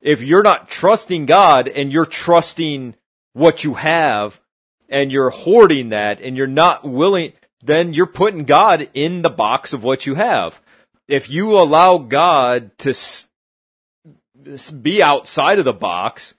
If 0.00 0.22
you're 0.22 0.44
not 0.44 0.68
trusting 0.68 1.26
God 1.26 1.66
and 1.66 1.92
you're 1.92 2.06
trusting 2.06 2.94
what 3.32 3.64
you 3.64 3.74
have, 3.74 4.40
and 4.88 5.10
you're 5.10 5.30
hoarding 5.30 5.88
that 5.88 6.20
and 6.20 6.36
you're 6.36 6.46
not 6.46 6.88
willing, 6.88 7.32
then 7.62 7.94
you're 7.94 8.06
putting 8.06 8.44
God 8.44 8.88
in 8.94 9.22
the 9.22 9.30
box 9.30 9.72
of 9.72 9.82
what 9.82 10.06
you 10.06 10.14
have. 10.14 10.60
If 11.08 11.28
you 11.28 11.58
allow 11.58 11.98
God 11.98 12.76
to 12.78 12.94
be 14.80 15.02
outside 15.02 15.58
of 15.58 15.64
the 15.64 15.72
box 15.72 16.34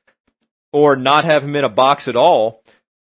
or 0.76 0.98
not 0.98 1.24
have 1.24 1.42
him 1.42 1.56
in 1.56 1.64
a 1.64 1.70
box 1.70 2.06
at 2.06 2.18
all, 2.18 2.62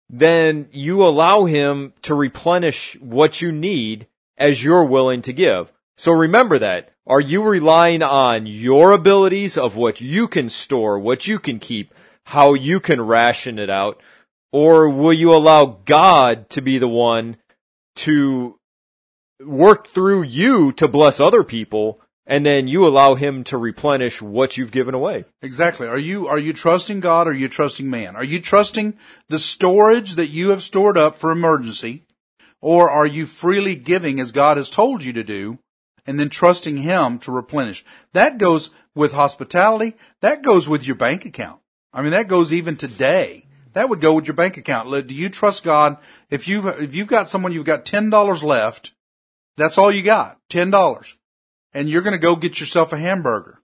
then 0.10 0.68
you 0.74 1.01
allow 1.06 1.46
him 1.46 1.94
to 2.01 2.13
replenish 2.13 2.98
what 3.00 3.40
you 3.40 3.50
need 3.50 4.08
as 4.38 4.62
you're 4.62 4.84
willing 4.84 5.22
to 5.22 5.32
give. 5.32 5.72
So 5.96 6.12
remember 6.12 6.60
that. 6.60 6.90
Are 7.08 7.22
you 7.22 7.42
relying 7.42 8.04
on 8.04 8.46
your 8.46 8.92
abilities 8.92 9.58
of 9.58 9.78
what 9.78 10.01
you 10.01 10.28
can 10.28 10.50
store, 10.50 11.00
what 11.00 11.28
you 11.28 11.40
can 11.40 11.60
keep, 11.60 11.94
how 12.25 12.56
you 12.56 12.82
can 12.82 13.00
ration 13.00 13.58
it 13.58 13.70
out? 13.70 14.01
Or 14.51 14.90
will 14.90 15.13
you 15.13 15.34
allow 15.34 15.80
God 15.86 16.50
to 16.50 16.62
be 16.62 16.78
the 16.78 16.90
one 16.90 17.38
to 17.98 18.60
work 19.40 19.94
through 19.94 20.24
you 20.24 20.74
to 20.74 20.90
bless 20.90 21.22
other 21.22 21.46
people 21.46 22.00
and 22.25 22.46
then 22.46 22.68
you 22.68 22.88
allow 22.88 23.16
him 23.16 23.44
to 23.46 23.58
replenish 23.58 24.22
what 24.22 24.58
you've 24.58 24.72
given 24.72 24.94
away. 24.94 25.25
Exactly. 25.42 25.88
Are 25.88 25.98
you 25.98 26.28
are 26.28 26.38
you 26.38 26.54
trusting 26.54 27.00
God 27.00 27.28
or 27.28 27.32
are 27.32 27.34
you 27.34 27.48
trusting 27.48 27.90
man? 27.90 28.16
Are 28.16 28.24
you 28.24 28.40
trusting 28.40 28.98
the 29.28 29.40
storage 29.40 30.16
that 30.16 30.28
you 30.28 30.50
have 30.50 30.62
stored 30.62 30.98
up 30.98 31.20
for 31.20 31.32
emergency 31.32 32.04
or 32.60 32.90
are 32.90 33.08
you 33.08 33.25
freely 33.25 33.75
giving 33.75 34.20
as 34.20 34.32
God 34.32 34.58
has 34.58 34.70
told 34.70 35.04
you 35.04 35.13
to 35.13 35.24
do 35.24 35.60
and 36.06 36.20
then 36.20 36.30
trusting 36.30 36.78
him 36.78 37.18
to 37.20 37.32
replenish? 37.32 37.84
That 38.13 38.38
goes 38.38 38.72
with 38.94 39.13
hospitality, 39.13 39.96
that 40.22 40.44
goes 40.44 40.70
with 40.70 40.86
your 40.86 40.96
bank 40.96 41.25
account. 41.25 41.60
I 41.92 42.01
mean 42.01 42.12
that 42.12 42.28
goes 42.28 42.54
even 42.54 42.78
today. 42.78 43.48
That 43.74 43.90
would 43.90 44.01
go 44.01 44.13
with 44.13 44.28
your 44.28 44.36
bank 44.36 44.58
account. 44.58 45.08
Do 45.08 45.16
you 45.16 45.30
trust 45.30 45.63
God 45.63 45.98
if 46.30 46.48
you 46.48 46.68
if 46.68 46.94
you've 46.94 47.08
got 47.08 47.30
someone 47.30 47.51
you've 47.51 47.66
got 47.66 47.86
$10 47.86 48.44
left, 48.44 48.94
that's 49.58 49.78
all 49.78 49.92
you 49.92 50.04
got, 50.04 50.38
$10 50.50 51.13
and 51.74 51.90
you're 51.90 52.01
going 52.01 52.13
to 52.13 52.20
go 52.20 52.36
get 52.36 52.60
yourself 52.60 52.94
a 52.94 52.98
hamburger. 52.98 53.62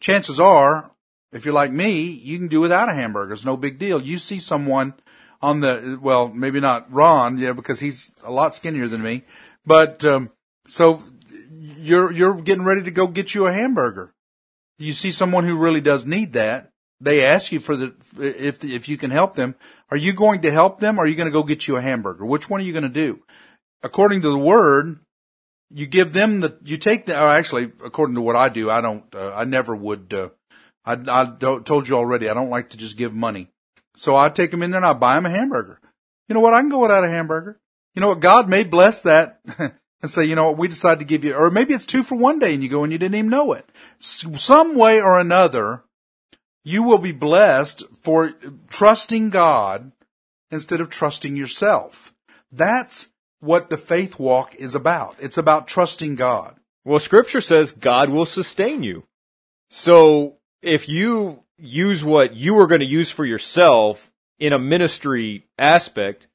Chances 0.00 0.38
are, 0.38 0.92
if 1.32 1.44
you're 1.44 1.54
like 1.54 1.72
me, 1.72 2.00
you 2.00 2.38
can 2.38 2.48
do 2.48 2.60
without 2.60 2.88
a 2.88 2.94
hamburger. 2.94 3.32
It's 3.32 3.44
no 3.44 3.56
big 3.56 3.78
deal. 3.78 4.02
You 4.02 4.18
see 4.18 4.38
someone 4.38 4.94
on 5.40 5.60
the, 5.60 5.98
well, 6.00 6.28
maybe 6.28 6.60
not 6.60 6.92
Ron, 6.92 7.38
yeah, 7.38 7.52
because 7.52 7.80
he's 7.80 8.12
a 8.24 8.30
lot 8.30 8.54
skinnier 8.54 8.88
than 8.88 9.02
me, 9.02 9.24
but, 9.64 10.04
um, 10.04 10.30
so 10.66 11.02
you're, 11.50 12.10
you're 12.10 12.34
getting 12.34 12.64
ready 12.64 12.82
to 12.82 12.90
go 12.90 13.06
get 13.06 13.34
you 13.34 13.46
a 13.46 13.52
hamburger. 13.52 14.12
You 14.78 14.92
see 14.92 15.10
someone 15.10 15.44
who 15.44 15.56
really 15.56 15.80
does 15.80 16.06
need 16.06 16.32
that. 16.34 16.70
They 17.00 17.24
ask 17.24 17.52
you 17.52 17.60
for 17.60 17.76
the, 17.76 17.94
if, 18.18 18.64
if 18.64 18.88
you 18.88 18.96
can 18.96 19.10
help 19.10 19.34
them. 19.34 19.54
Are 19.90 19.96
you 19.96 20.12
going 20.12 20.42
to 20.42 20.50
help 20.50 20.80
them 20.80 20.98
or 20.98 21.04
are 21.04 21.06
you 21.06 21.14
going 21.14 21.28
to 21.28 21.32
go 21.32 21.42
get 21.42 21.68
you 21.68 21.76
a 21.76 21.82
hamburger? 21.82 22.26
Which 22.26 22.50
one 22.50 22.60
are 22.60 22.64
you 22.64 22.72
going 22.72 22.82
to 22.82 22.88
do? 22.88 23.20
According 23.82 24.22
to 24.22 24.30
the 24.30 24.38
word, 24.38 24.98
you 25.70 25.86
give 25.86 26.12
them 26.12 26.40
the, 26.40 26.56
you 26.62 26.76
take 26.76 27.06
the, 27.06 27.20
or 27.20 27.28
actually, 27.28 27.72
according 27.84 28.14
to 28.14 28.22
what 28.22 28.36
I 28.36 28.48
do, 28.48 28.70
I 28.70 28.80
don't, 28.80 29.04
uh, 29.14 29.32
I 29.34 29.44
never 29.44 29.76
would, 29.76 30.12
uh, 30.14 30.28
I, 30.84 30.92
I 30.94 31.58
told 31.64 31.88
you 31.88 31.96
already, 31.96 32.28
I 32.28 32.34
don't 32.34 32.50
like 32.50 32.70
to 32.70 32.78
just 32.78 32.96
give 32.96 33.14
money. 33.14 33.48
So 33.96 34.16
I 34.16 34.28
take 34.28 34.50
them 34.50 34.62
in 34.62 34.70
there 34.70 34.78
and 34.78 34.86
I 34.86 34.92
buy 34.92 35.16
them 35.16 35.26
a 35.26 35.30
hamburger. 35.30 35.80
You 36.28 36.34
know 36.34 36.40
what? 36.40 36.54
I 36.54 36.60
can 36.60 36.70
go 36.70 36.80
without 36.80 37.04
a 37.04 37.08
hamburger. 37.08 37.58
You 37.94 38.00
know 38.00 38.08
what? 38.08 38.20
God 38.20 38.48
may 38.48 38.64
bless 38.64 39.02
that 39.02 39.40
and 39.58 40.10
say, 40.10 40.24
you 40.24 40.34
know 40.34 40.46
what? 40.46 40.58
We 40.58 40.68
decided 40.68 41.00
to 41.00 41.04
give 41.04 41.24
you, 41.24 41.34
or 41.34 41.50
maybe 41.50 41.74
it's 41.74 41.86
two 41.86 42.02
for 42.02 42.14
one 42.14 42.38
day 42.38 42.54
and 42.54 42.62
you 42.62 42.68
go 42.68 42.84
and 42.84 42.92
you 42.92 42.98
didn't 42.98 43.16
even 43.16 43.30
know 43.30 43.52
it. 43.52 43.68
Some 43.98 44.76
way 44.76 45.00
or 45.00 45.18
another, 45.18 45.84
you 46.64 46.82
will 46.82 46.98
be 46.98 47.12
blessed 47.12 47.82
for 48.02 48.32
trusting 48.70 49.30
God 49.30 49.92
instead 50.50 50.80
of 50.80 50.90
trusting 50.90 51.36
yourself. 51.36 52.14
That's 52.52 53.08
what 53.40 53.70
the 53.70 53.76
faith 53.76 54.18
walk 54.18 54.54
is 54.56 54.74
about. 54.74 55.16
It's 55.18 55.38
about 55.38 55.68
trusting 55.68 56.16
God. 56.16 56.56
Well, 56.84 57.00
scripture 57.00 57.40
says 57.40 57.72
God 57.72 58.08
will 58.08 58.26
sustain 58.26 58.82
you. 58.82 59.04
So 59.70 60.36
if 60.62 60.88
you 60.88 61.42
use 61.58 62.04
what 62.04 62.34
you 62.34 62.58
are 62.58 62.66
going 62.66 62.80
to 62.80 62.86
use 62.86 63.10
for 63.10 63.24
yourself 63.24 64.10
in 64.38 64.52
a 64.52 64.58
ministry 64.58 65.46
aspect, 65.58 66.26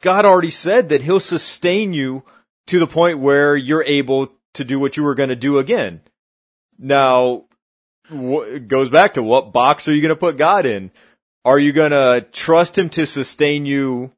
God 0.00 0.24
already 0.24 0.50
said 0.50 0.88
that 0.88 1.02
he'll 1.02 1.20
sustain 1.20 1.92
you 1.92 2.22
to 2.68 2.78
the 2.78 2.86
point 2.86 3.18
where 3.18 3.56
you're 3.56 3.84
able 3.84 4.32
to 4.54 4.64
do 4.64 4.78
what 4.78 4.96
you 4.96 5.02
were 5.02 5.14
going 5.14 5.28
to 5.28 5.36
do 5.36 5.58
again. 5.58 6.00
Now, 6.78 7.44
it 8.10 8.68
goes 8.68 8.88
back 8.88 9.14
to 9.14 9.22
what 9.22 9.52
box 9.52 9.88
are 9.88 9.94
you 9.94 10.00
going 10.00 10.10
to 10.10 10.16
put 10.16 10.38
God 10.38 10.66
in? 10.66 10.90
Are 11.44 11.58
you 11.58 11.72
going 11.72 11.90
to 11.90 12.26
trust 12.32 12.78
him 12.78 12.88
to 12.90 13.06
sustain 13.06 13.66
you 13.66 14.12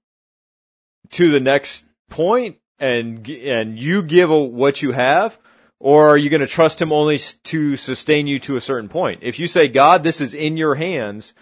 to 1.11 1.31
the 1.31 1.41
next 1.41 1.85
point 2.11 2.59
and 2.79 3.29
and 3.29 3.79
you 3.79 4.03
give 4.03 4.31
what 4.31 4.83
you 4.83 4.93
have 4.93 5.39
or 5.79 6.09
are 6.09 6.19
you 6.19 6.29
going 6.29 6.41
to 6.41 6.47
trust 6.47 6.83
him 6.83 6.93
only 6.93 7.19
to 7.45 7.77
sustain 7.77 8.27
you 8.27 8.39
to 8.41 8.57
a 8.57 8.61
certain 8.61 8.91
point? 8.91 9.21
If 9.23 9.39
you 9.39 9.47
say 9.47 9.69
god 9.69 10.03
this 10.03 10.21
is 10.21 10.35
in 10.35 10.57
your 10.57 10.75
hands 10.75 11.33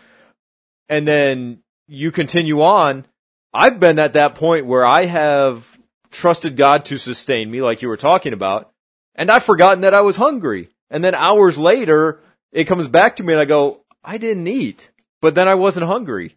and 0.88 1.06
then 1.06 1.58
you 1.86 2.12
continue 2.12 2.62
on 2.62 3.06
i've 3.52 3.80
been 3.80 3.98
at 3.98 4.12
that 4.12 4.34
point 4.34 4.66
where 4.66 4.86
i 4.86 5.06
have 5.06 5.66
trusted 6.10 6.56
god 6.56 6.84
to 6.84 6.98
sustain 6.98 7.50
me 7.50 7.62
like 7.62 7.82
you 7.82 7.88
were 7.88 7.96
talking 7.96 8.32
about 8.32 8.70
and 9.14 9.30
i've 9.30 9.44
forgotten 9.44 9.80
that 9.80 9.94
i 9.94 10.00
was 10.00 10.16
hungry. 10.16 10.68
And 10.90 11.04
then 11.04 11.14
hours 11.14 11.58
later 11.58 12.20
it 12.52 12.64
comes 12.64 12.88
back 12.88 13.16
to 13.16 13.22
me 13.22 13.32
and 13.34 13.40
i 13.40 13.44
go 13.44 13.84
i 14.04 14.18
didn't 14.18 14.46
eat 14.46 14.90
but 15.20 15.34
then 15.34 15.48
i 15.48 15.54
wasn't 15.54 15.86
hungry 15.86 16.36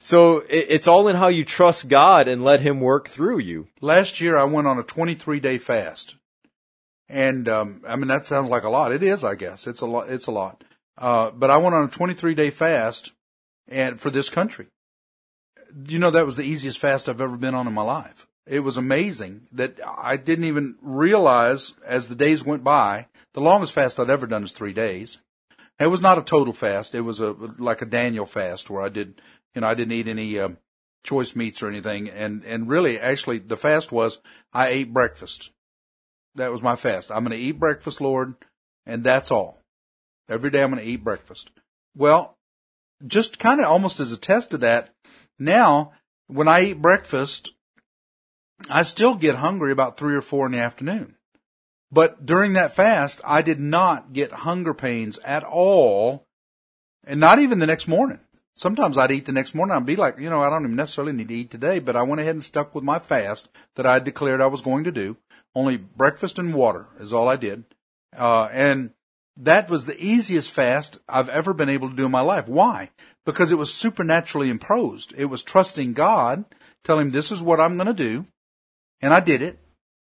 so 0.00 0.44
it's 0.48 0.88
all 0.88 1.08
in 1.08 1.16
how 1.16 1.28
you 1.28 1.44
trust 1.44 1.88
God 1.88 2.28
and 2.28 2.44
let 2.44 2.60
Him 2.60 2.80
work 2.80 3.08
through 3.08 3.38
you. 3.38 3.68
Last 3.80 4.20
year, 4.20 4.36
I 4.36 4.44
went 4.44 4.66
on 4.66 4.78
a 4.78 4.82
23 4.82 5.40
day 5.40 5.58
fast, 5.58 6.16
and 7.08 7.48
um, 7.48 7.82
I 7.86 7.96
mean 7.96 8.08
that 8.08 8.26
sounds 8.26 8.48
like 8.48 8.64
a 8.64 8.70
lot. 8.70 8.92
It 8.92 9.02
is, 9.02 9.24
I 9.24 9.34
guess. 9.34 9.66
It's 9.66 9.80
a 9.80 9.86
lot. 9.86 10.10
It's 10.10 10.26
a 10.26 10.32
lot. 10.32 10.64
Uh, 10.96 11.30
but 11.30 11.50
I 11.50 11.56
went 11.56 11.74
on 11.74 11.84
a 11.84 11.90
23 11.90 12.34
day 12.34 12.50
fast, 12.50 13.12
and 13.68 14.00
for 14.00 14.10
this 14.10 14.30
country, 14.30 14.66
you 15.88 15.98
know 15.98 16.10
that 16.10 16.26
was 16.26 16.36
the 16.36 16.44
easiest 16.44 16.78
fast 16.78 17.08
I've 17.08 17.20
ever 17.20 17.36
been 17.36 17.54
on 17.54 17.66
in 17.66 17.74
my 17.74 17.82
life. 17.82 18.26
It 18.46 18.60
was 18.60 18.76
amazing 18.76 19.48
that 19.52 19.80
I 19.86 20.16
didn't 20.16 20.44
even 20.44 20.76
realize 20.82 21.74
as 21.84 22.08
the 22.08 22.14
days 22.14 22.44
went 22.44 22.62
by. 22.62 23.06
The 23.32 23.40
longest 23.40 23.72
fast 23.72 23.98
I'd 23.98 24.10
ever 24.10 24.26
done 24.26 24.44
is 24.44 24.52
three 24.52 24.74
days. 24.74 25.18
It 25.80 25.86
was 25.86 26.00
not 26.00 26.18
a 26.18 26.22
total 26.22 26.52
fast. 26.52 26.94
It 26.94 27.00
was 27.00 27.20
a 27.20 27.34
like 27.58 27.82
a 27.82 27.86
Daniel 27.86 28.26
fast 28.26 28.70
where 28.70 28.82
I 28.82 28.88
did 28.90 29.20
you 29.54 29.60
know, 29.60 29.68
I 29.68 29.74
didn't 29.74 29.92
eat 29.92 30.08
any 30.08 30.38
um, 30.38 30.58
choice 31.04 31.36
meats 31.36 31.62
or 31.62 31.68
anything. 31.68 32.08
And, 32.08 32.44
and 32.44 32.68
really, 32.68 32.98
actually, 32.98 33.38
the 33.38 33.56
fast 33.56 33.92
was 33.92 34.20
I 34.52 34.68
ate 34.68 34.92
breakfast. 34.92 35.52
That 36.34 36.50
was 36.52 36.62
my 36.62 36.76
fast. 36.76 37.10
I'm 37.10 37.24
going 37.24 37.36
to 37.36 37.42
eat 37.42 37.60
breakfast, 37.60 38.00
Lord, 38.00 38.34
and 38.86 39.04
that's 39.04 39.30
all. 39.30 39.60
Every 40.28 40.50
day 40.50 40.62
I'm 40.62 40.70
going 40.70 40.82
to 40.82 40.88
eat 40.88 41.04
breakfast. 41.04 41.50
Well, 41.96 42.36
just 43.06 43.38
kind 43.38 43.60
of 43.60 43.66
almost 43.66 44.00
as 44.00 44.10
a 44.10 44.16
test 44.16 44.54
of 44.54 44.60
that, 44.60 44.90
now 45.38 45.92
when 46.26 46.48
I 46.48 46.64
eat 46.64 46.82
breakfast, 46.82 47.50
I 48.68 48.82
still 48.82 49.14
get 49.14 49.36
hungry 49.36 49.72
about 49.72 49.96
three 49.96 50.14
or 50.14 50.22
four 50.22 50.46
in 50.46 50.52
the 50.52 50.58
afternoon. 50.58 51.16
But 51.92 52.26
during 52.26 52.54
that 52.54 52.72
fast, 52.72 53.20
I 53.24 53.42
did 53.42 53.60
not 53.60 54.12
get 54.12 54.32
hunger 54.32 54.74
pains 54.74 55.18
at 55.18 55.44
all, 55.44 56.26
and 57.06 57.20
not 57.20 57.38
even 57.38 57.58
the 57.58 57.66
next 57.66 57.86
morning. 57.86 58.20
Sometimes 58.56 58.96
I'd 58.96 59.10
eat 59.10 59.26
the 59.26 59.32
next 59.32 59.54
morning. 59.54 59.76
I'd 59.76 59.86
be 59.86 59.96
like, 59.96 60.18
you 60.18 60.30
know, 60.30 60.40
I 60.40 60.48
don't 60.48 60.64
even 60.64 60.76
necessarily 60.76 61.12
need 61.12 61.28
to 61.28 61.34
eat 61.34 61.50
today, 61.50 61.80
but 61.80 61.96
I 61.96 62.02
went 62.02 62.20
ahead 62.20 62.34
and 62.34 62.42
stuck 62.42 62.74
with 62.74 62.84
my 62.84 62.98
fast 62.98 63.48
that 63.74 63.86
I 63.86 63.94
had 63.94 64.04
declared 64.04 64.40
I 64.40 64.46
was 64.46 64.60
going 64.60 64.84
to 64.84 64.92
do. 64.92 65.16
Only 65.54 65.76
breakfast 65.76 66.38
and 66.38 66.54
water 66.54 66.86
is 66.98 67.12
all 67.12 67.28
I 67.28 67.36
did. 67.36 67.64
Uh, 68.16 68.48
and 68.52 68.90
that 69.36 69.68
was 69.68 69.86
the 69.86 70.02
easiest 70.02 70.52
fast 70.52 70.98
I've 71.08 71.28
ever 71.28 71.52
been 71.52 71.68
able 71.68 71.90
to 71.90 71.96
do 71.96 72.06
in 72.06 72.12
my 72.12 72.20
life. 72.20 72.48
Why? 72.48 72.90
Because 73.24 73.50
it 73.50 73.58
was 73.58 73.74
supernaturally 73.74 74.50
imposed. 74.50 75.12
It 75.16 75.26
was 75.26 75.42
trusting 75.42 75.94
God, 75.94 76.44
telling 76.84 77.06
him 77.06 77.12
this 77.12 77.32
is 77.32 77.42
what 77.42 77.60
I'm 77.60 77.74
going 77.74 77.88
to 77.88 77.94
do. 77.94 78.26
And 79.00 79.12
I 79.12 79.20
did 79.20 79.42
it. 79.42 79.58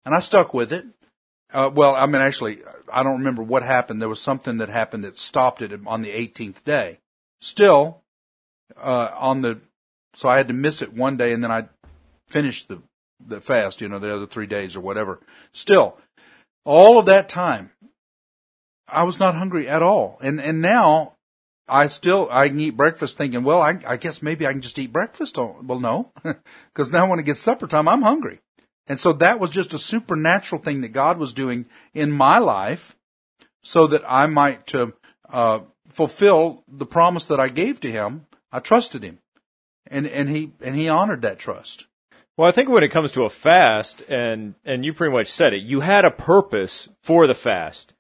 And 0.04 0.16
I 0.16 0.20
stuck 0.20 0.54
with 0.54 0.74
it. 0.74 0.86
Uh, 1.54 1.70
well, 1.72 1.96
I 1.96 2.08
mean, 2.08 2.22
actually, 2.22 2.60
I 2.92 3.04
don't 3.04 3.20
remember 3.20 3.44
what 3.44 3.62
happened. 3.62 4.02
There 4.02 4.10
was 4.10 4.22
something 4.22 4.58
that 4.58 4.70
happened 4.70 5.04
that 5.04 5.20
stopped 5.20 5.62
it 5.62 5.72
on 5.86 6.02
the 6.02 6.10
18th 6.10 6.64
day. 6.64 7.00
Still, 7.40 8.01
uh, 8.78 9.12
on 9.18 9.42
the, 9.42 9.62
so 10.14 10.30
I 10.30 10.38
had 10.38 10.48
to 10.48 10.54
miss 10.54 10.82
it 10.82 10.94
one 10.94 11.18
day 11.18 11.34
and 11.34 11.44
then 11.44 11.52
I 11.52 11.68
finished 12.30 12.68
the, 12.68 12.82
the 13.26 13.42
fast, 13.42 13.82
you 13.82 13.90
know, 13.90 14.00
the 14.00 14.14
other 14.14 14.26
three 14.26 14.48
days 14.48 14.76
or 14.76 14.82
whatever. 14.82 15.20
Still, 15.52 15.98
all 16.66 16.98
of 16.98 17.06
that 17.06 17.30
time, 17.30 17.72
I 18.88 19.04
was 19.04 19.20
not 19.20 19.36
hungry 19.36 19.68
at 19.68 19.82
all. 19.82 20.18
And, 20.22 20.42
and 20.42 20.62
now 20.62 21.16
I 21.68 21.88
still, 21.88 22.28
I 22.30 22.50
can 22.50 22.60
eat 22.60 22.72
breakfast 22.72 23.18
thinking, 23.18 23.44
well, 23.44 23.62
I, 23.62 23.80
I 23.88 23.98
guess 23.98 24.22
maybe 24.22 24.46
I 24.46 24.52
can 24.52 24.62
just 24.62 24.78
eat 24.78 24.92
breakfast. 24.92 25.38
Well, 25.38 25.80
no, 25.80 26.12
because 26.74 26.92
now 26.92 27.10
when 27.10 27.20
it 27.20 27.26
gets 27.26 27.40
supper 27.40 27.68
time, 27.68 27.88
I'm 27.88 28.02
hungry. 28.02 28.40
And 28.88 29.00
so 29.00 29.14
that 29.14 29.40
was 29.40 29.52
just 29.52 29.74
a 29.74 29.80
supernatural 29.80 30.62
thing 30.62 30.82
that 30.82 30.90
God 30.90 31.18
was 31.18 31.34
doing 31.34 31.66
in 31.94 32.12
my 32.12 32.40
life 32.40 32.98
so 33.64 33.88
that 33.88 34.04
I 34.06 34.26
might 34.26 34.74
uh, 34.76 34.88
uh, 35.30 35.60
fulfill 35.88 36.64
the 36.68 36.86
promise 36.86 37.26
that 37.26 37.40
I 37.40 37.48
gave 37.48 37.80
to 37.82 37.92
him 37.92 38.26
I 38.52 38.60
trusted 38.60 39.04
him, 39.04 39.20
and 39.88 40.06
and 40.08 40.30
he 40.30 40.52
and 40.62 40.76
he 40.76 40.90
honored 40.90 41.22
that 41.24 41.40
trust. 41.40 41.88
Well, 42.38 42.48
I 42.48 42.52
think 42.52 42.70
when 42.70 42.84
it 42.84 42.90
comes 42.90 43.12
to 43.14 43.24
a 43.24 43.30
fast, 43.30 44.02
and 44.10 44.56
and 44.66 44.84
you 44.86 44.94
pretty 44.94 45.14
much 45.14 45.28
said 45.28 45.54
it, 45.54 45.64
you 45.64 45.82
had 45.82 46.06
a 46.06 46.12
purpose 46.12 46.90
for 47.02 47.28
the 47.28 47.36
fast. 47.36 47.94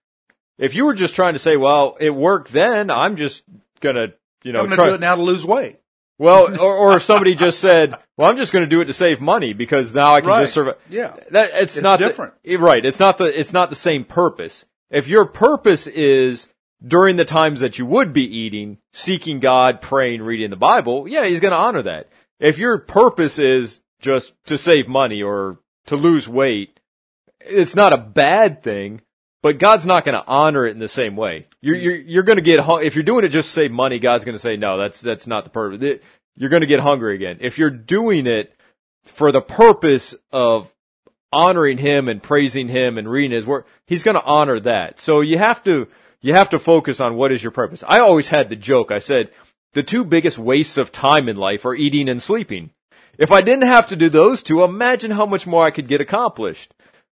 If 0.58 0.75
you 0.75 0.86
were 0.86 0.93
just 0.93 1.15
trying 1.15 1.34
to 1.34 1.39
say, 1.39 1.58
"Well, 1.58 1.98
it 2.00 2.12
worked 2.12 2.51
then," 2.51 2.89
I'm 2.89 3.15
just 3.15 3.43
gonna, 3.79 4.08
you 4.43 4.51
know, 4.51 4.62
I'm 4.62 4.70
gonna 4.70 4.89
do 4.89 4.96
it 4.96 5.01
now 5.01 5.15
to 5.15 5.22
lose 5.22 5.46
weight. 5.46 5.77
Well, 6.20 6.55
or, 6.62 6.75
or 6.75 6.96
if 6.98 7.03
somebody 7.03 7.34
just 7.36 7.60
said, 7.60 7.96
"Well, 8.17 8.29
I'm 8.29 8.38
just 8.38 8.51
going 8.53 8.63
to 8.65 8.70
do 8.70 8.79
it 8.81 8.86
to 8.86 8.93
save 8.93 9.22
money 9.22 9.53
because 9.53 9.93
now 9.93 10.13
I 10.13 10.22
can 10.22 10.29
Right. 10.29 10.41
just 10.41 10.53
survive." 10.53 10.75
Yeah. 10.89 11.15
that 11.31 11.51
it's, 11.55 11.77
It's 11.77 11.84
not 11.84 11.98
different. 12.00 12.34
eh, 12.46 12.58
right? 12.58 12.86
It's 12.86 13.00
not 13.00 13.17
the 13.17 13.25
it's 13.39 13.53
not 13.53 13.70
the 13.70 13.75
same 13.75 14.03
purpose. 14.05 14.65
If 14.91 15.08
your 15.08 15.25
purpose 15.25 15.88
is 15.88 16.48
during 16.85 17.15
the 17.15 17.25
times 17.25 17.59
that 17.59 17.77
you 17.77 17.85
would 17.85 18.13
be 18.13 18.23
eating, 18.23 18.77
seeking 18.93 19.39
God, 19.39 19.81
praying, 19.81 20.23
reading 20.23 20.50
the 20.50 20.55
Bible, 20.55 21.07
yeah, 21.07 21.25
He's 21.25 21.39
going 21.39 21.51
to 21.51 21.57
honor 21.57 21.83
that. 21.83 22.09
If 22.39 22.57
your 22.57 22.77
purpose 22.79 23.38
is 23.38 23.81
just 24.00 24.33
to 24.45 24.57
save 24.57 24.88
money 24.88 25.21
or 25.21 25.59
to 25.85 25.95
lose 25.95 26.27
weight, 26.27 26.79
it's 27.39 27.75
not 27.75 27.93
a 27.93 27.97
bad 27.97 28.63
thing. 28.63 29.01
But 29.43 29.57
God's 29.57 29.88
not 29.88 30.05
going 30.05 30.13
to 30.13 30.25
honor 30.27 30.67
it 30.67 30.71
in 30.71 30.79
the 30.79 30.88
same 30.88 31.15
way. 31.15 31.47
You're 31.61 31.75
you're, 31.75 31.95
you're 31.95 32.23
going 32.23 32.38
to 32.38 32.43
get 32.43 32.59
hung- 32.59 32.83
if 32.83 32.95
you're 32.95 33.03
doing 33.03 33.25
it 33.25 33.29
just 33.29 33.50
to 33.50 33.53
save 33.53 33.71
money. 33.71 33.97
God's 33.97 34.23
going 34.23 34.35
to 34.35 34.39
say 34.39 34.55
no. 34.55 34.77
That's 34.77 35.01
that's 35.01 35.25
not 35.25 35.45
the 35.45 35.50
purpose. 35.50 36.00
You're 36.35 36.50
going 36.50 36.61
to 36.61 36.67
get 36.67 36.79
hungry 36.79 37.15
again. 37.15 37.38
If 37.41 37.57
you're 37.57 37.71
doing 37.71 38.27
it 38.27 38.55
for 39.03 39.31
the 39.31 39.41
purpose 39.41 40.15
of 40.31 40.69
honoring 41.33 41.79
Him 41.79 42.07
and 42.07 42.21
praising 42.21 42.67
Him 42.67 43.00
and 43.00 43.09
reading 43.09 43.31
His 43.31 43.45
Word, 43.45 43.65
He's 43.88 44.03
going 44.03 44.15
to 44.15 44.23
honor 44.23 44.59
that. 44.59 45.00
So 45.00 45.21
you 45.21 45.39
have 45.39 45.63
to 45.63 45.88
you 46.21 46.33
have 46.33 46.49
to 46.49 46.59
focus 46.59 46.99
on 46.99 47.15
what 47.15 47.31
is 47.31 47.41
your 47.41 47.51
purpose. 47.51 47.83
I 47.87 47.99
always 47.99 48.27
had 48.27 48.49
the 48.49 48.55
joke. 48.55 48.91
I 48.91 48.99
said 48.99 49.31
the 49.73 49.83
two 49.83 50.03
biggest 50.03 50.37
wastes 50.37 50.77
of 50.77 50.91
time 50.91 51.27
in 51.27 51.37
life 51.37 51.65
are 51.65 51.75
eating 51.75 52.09
and 52.09 52.21
sleeping. 52.21 52.71
If 53.17 53.31
I 53.31 53.41
didn't 53.41 53.67
have 53.67 53.87
to 53.87 53.95
do 53.95 54.09
those 54.09 54.41
two, 54.43 54.63
imagine 54.63 55.11
how 55.11 55.25
much 55.25 55.45
more 55.45 55.65
I 55.65 55.71
could 55.71 55.87
get 55.87 56.01
accomplished. 56.01 56.73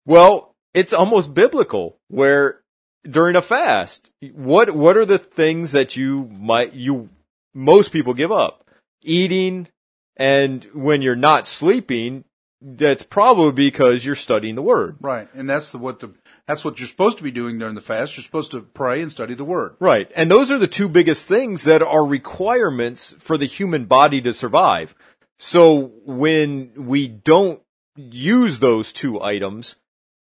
Well, 0.05 0.55
it's 0.73 0.93
almost 0.93 1.33
biblical 1.33 1.97
where 2.07 2.61
during 3.09 3.35
a 3.35 3.41
fast, 3.41 4.09
what, 4.33 4.73
what 4.73 4.97
are 4.97 5.05
the 5.05 5.19
things 5.19 5.73
that 5.73 5.95
you 5.95 6.29
might, 6.31 6.73
you, 6.73 7.09
most 7.53 7.91
people 7.91 8.13
give 8.13 8.31
up? 8.31 8.65
Eating 9.01 9.67
and 10.15 10.63
when 10.73 11.01
you're 11.01 11.15
not 11.15 11.47
sleeping, 11.47 12.23
that's 12.65 13.03
probably 13.03 13.51
because 13.51 14.05
you're 14.05 14.15
studying 14.15 14.55
the 14.55 14.61
word. 14.61 14.95
Right. 15.01 15.27
And 15.35 15.49
that's 15.49 15.71
the, 15.73 15.77
what 15.77 15.99
the, 15.99 16.13
that's 16.45 16.63
what 16.63 16.79
you're 16.79 16.87
supposed 16.87 17.17
to 17.17 17.23
be 17.23 17.31
doing 17.31 17.59
during 17.59 17.75
the 17.75 17.81
fast. 17.81 18.15
You're 18.15 18.23
supposed 18.23 18.51
to 18.51 18.61
pray 18.61 19.01
and 19.01 19.11
study 19.11 19.33
the 19.33 19.43
word. 19.43 19.75
Right. 19.79 20.09
And 20.15 20.31
those 20.31 20.49
are 20.49 20.57
the 20.57 20.67
two 20.67 20.87
biggest 20.87 21.27
things 21.27 21.65
that 21.65 21.81
are 21.81 22.05
requirements 22.05 23.15
for 23.19 23.37
the 23.37 23.45
human 23.45 23.85
body 23.85 24.21
to 24.21 24.31
survive. 24.31 24.95
So 25.37 25.91
when 26.05 26.71
we 26.77 27.09
don't 27.09 27.61
use 27.97 28.59
those 28.59 28.93
two 28.93 29.21
items, 29.21 29.75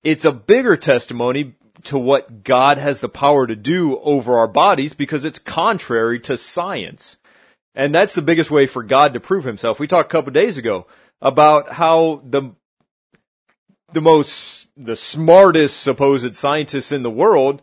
it's 0.05 0.25
a 0.25 0.33
bigger 0.33 0.77
testimony 0.77 1.57
to 1.85 1.99
what 1.99 2.45
God 2.45 2.79
has 2.79 3.01
the 3.01 3.09
power 3.09 3.47
to 3.47 3.57
do 3.57 3.99
over 3.99 4.39
our 4.39 4.49
bodies 4.49 4.93
because 4.93 5.25
it's 5.25 5.39
contrary 5.41 6.21
to 6.21 6.37
science. 6.37 7.17
And 7.75 7.93
that's 7.95 8.15
the 8.15 8.23
biggest 8.23 8.51
way 8.51 8.67
for 8.67 8.83
God 8.83 9.15
to 9.15 9.21
prove 9.21 9.45
himself. 9.45 9.81
We 9.81 9.89
talked 9.89 10.13
a 10.13 10.17
couple 10.17 10.33
days 10.33 10.59
ago 10.59 10.87
about 11.21 11.73
how 11.73 12.23
the 12.25 12.55
the 13.93 14.01
most 14.01 14.69
the 14.77 14.97
smartest 14.97 15.81
supposed 15.81 16.37
scientists 16.37 16.93
in 16.93 17.03
the 17.03 17.11
world 17.11 17.63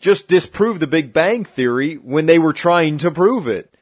just 0.00 0.28
disproved 0.28 0.80
the 0.80 0.86
Big 0.86 1.12
Bang 1.12 1.44
theory 1.44 1.94
when 1.94 2.26
they 2.26 2.38
were 2.38 2.52
trying 2.52 2.98
to 2.98 3.10
prove 3.10 3.46
it. 3.46 3.74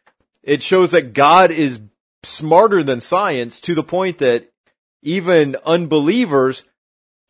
It 0.43 0.63
shows 0.63 0.91
that 0.91 1.15
God 1.15 1.51
is 1.51 1.81
smarter 2.23 2.83
than 2.83 3.01
science 3.01 3.61
to 3.63 3.75
the 3.75 3.83
point 3.83 4.19
that 4.19 4.53
even 5.03 5.57
unbelievers 5.65 6.65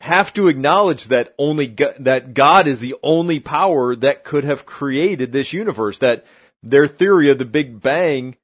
have 0.01 0.33
to 0.33 0.49
acknowledge 0.49 1.05
that 1.05 1.35
only 1.39 1.67
Go- 1.67 1.95
that 2.01 2.35
God 2.35 2.67
is 2.67 2.81
the 2.81 2.97
only 3.03 3.39
power 3.39 3.95
that 3.95 4.25
could 4.25 4.45
have 4.45 4.67
created 4.67 5.33
this 5.33 5.53
universe 5.53 5.99
that 5.99 6.25
their 6.63 6.89
theory 6.89 7.31
of 7.31 7.39
the 7.39 7.45
Big 7.45 7.81
Bang 7.81 8.37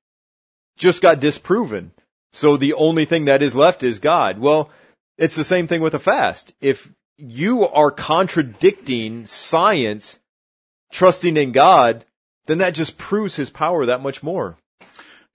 just 0.76 1.02
got 1.02 1.20
disproven. 1.20 1.92
So 2.36 2.58
the 2.58 2.74
only 2.74 3.06
thing 3.06 3.24
that 3.24 3.42
is 3.42 3.56
left 3.56 3.82
is 3.82 3.98
God. 3.98 4.38
Well, 4.38 4.68
it's 5.16 5.36
the 5.36 5.42
same 5.42 5.66
thing 5.66 5.80
with 5.80 5.94
a 5.94 5.98
fast. 5.98 6.54
If 6.60 6.90
you 7.16 7.66
are 7.66 7.90
contradicting 7.90 9.24
science, 9.24 10.18
trusting 10.92 11.38
in 11.38 11.52
God, 11.52 12.04
then 12.44 12.58
that 12.58 12.74
just 12.74 12.98
proves 12.98 13.36
his 13.36 13.48
power 13.48 13.86
that 13.86 14.02
much 14.02 14.22
more. 14.22 14.58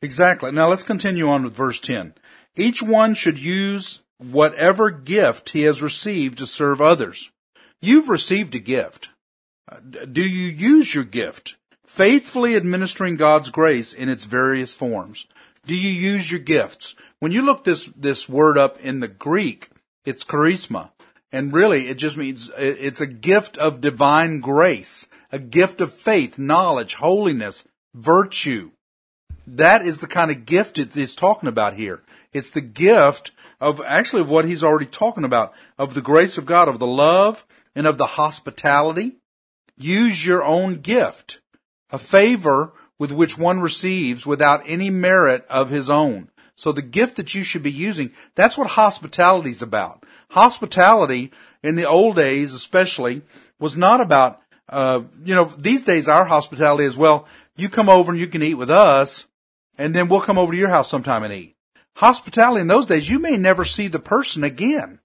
Exactly. 0.03 0.51
Now 0.51 0.69
let's 0.69 0.83
continue 0.83 1.27
on 1.27 1.43
with 1.43 1.55
verse 1.55 1.79
10. 1.79 2.13
Each 2.55 2.83
one 2.83 3.15
should 3.15 3.39
use 3.39 4.03
whatever 4.19 4.91
gift 4.91 5.49
he 5.49 5.63
has 5.63 5.81
received 5.81 6.37
to 6.37 6.45
serve 6.45 6.79
others. 6.79 7.31
You've 7.81 8.09
received 8.09 8.53
a 8.53 8.59
gift. 8.59 9.09
Uh, 9.67 9.77
Do 10.11 10.21
you 10.21 10.49
use 10.49 10.93
your 10.93 11.03
gift? 11.03 11.55
Faithfully 11.83 12.55
administering 12.55 13.15
God's 13.15 13.49
grace 13.49 13.91
in 13.91 14.07
its 14.07 14.25
various 14.25 14.71
forms. 14.71 15.25
Do 15.65 15.75
you 15.75 15.89
use 15.89 16.31
your 16.31 16.39
gifts? 16.39 16.95
When 17.19 17.31
you 17.31 17.43
look 17.43 17.63
this, 17.63 17.85
this 17.95 18.27
word 18.27 18.57
up 18.57 18.79
in 18.79 18.99
the 18.99 19.07
Greek, 19.07 19.69
it's 20.05 20.23
charisma. 20.23 20.89
And 21.31 21.53
really, 21.53 21.87
it 21.87 21.97
just 21.97 22.17
means 22.17 22.51
it's 22.57 22.99
a 22.99 23.07
gift 23.07 23.57
of 23.57 23.79
divine 23.79 24.41
grace, 24.41 25.07
a 25.31 25.39
gift 25.39 25.79
of 25.79 25.93
faith, 25.93 26.37
knowledge, 26.37 26.95
holiness, 26.95 27.65
virtue. 27.93 28.71
That 29.47 29.85
is 29.85 29.99
the 29.99 30.07
kind 30.07 30.29
of 30.31 30.45
gift 30.45 30.77
it 30.77 30.95
is 30.97 31.15
talking 31.15 31.47
about 31.47 31.75
here. 31.75 32.01
It's 32.33 32.49
the 32.49 32.61
gift 32.61 33.31
of 33.59 33.81
actually 33.85 34.21
of 34.21 34.29
what 34.29 34.45
he's 34.45 34.63
already 34.63 34.85
talking 34.87 35.23
about, 35.23 35.53
of 35.77 35.93
the 35.93 36.01
grace 36.01 36.37
of 36.37 36.45
God, 36.45 36.67
of 36.67 36.79
the 36.79 36.87
love 36.87 37.45
and 37.75 37.87
of 37.87 37.97
the 37.97 38.05
hospitality. 38.05 39.17
Use 39.77 40.25
your 40.25 40.43
own 40.43 40.81
gift, 40.81 41.39
a 41.91 41.97
favor 41.97 42.73
with 43.01 43.11
which 43.11 43.35
one 43.35 43.59
receives 43.59 44.27
without 44.27 44.61
any 44.67 44.91
merit 44.91 45.43
of 45.49 45.71
his 45.71 45.89
own. 45.89 46.29
So 46.53 46.71
the 46.71 46.83
gift 46.83 47.15
that 47.15 47.33
you 47.33 47.41
should 47.41 47.63
be 47.63 47.71
using, 47.71 48.11
that's 48.35 48.59
what 48.59 48.69
hospitality 48.69 49.49
is 49.49 49.63
about. 49.63 50.03
Hospitality 50.29 51.31
in 51.63 51.77
the 51.77 51.89
old 51.89 52.15
days, 52.15 52.53
especially, 52.53 53.23
was 53.59 53.75
not 53.75 54.01
about, 54.01 54.39
uh, 54.69 55.01
you 55.25 55.33
know, 55.33 55.45
these 55.45 55.83
days 55.83 56.07
our 56.07 56.25
hospitality 56.25 56.83
is, 56.83 56.95
well, 56.95 57.25
you 57.55 57.69
come 57.69 57.89
over 57.89 58.11
and 58.11 58.21
you 58.21 58.27
can 58.27 58.43
eat 58.43 58.53
with 58.53 58.69
us 58.69 59.25
and 59.79 59.95
then 59.95 60.07
we'll 60.07 60.21
come 60.21 60.37
over 60.37 60.51
to 60.51 60.59
your 60.59 60.69
house 60.69 60.87
sometime 60.87 61.23
and 61.23 61.33
eat. 61.33 61.55
Hospitality 61.95 62.61
in 62.61 62.67
those 62.67 62.85
days, 62.85 63.09
you 63.09 63.17
may 63.17 63.35
never 63.35 63.65
see 63.65 63.87
the 63.87 63.97
person 63.97 64.43
again. 64.43 64.99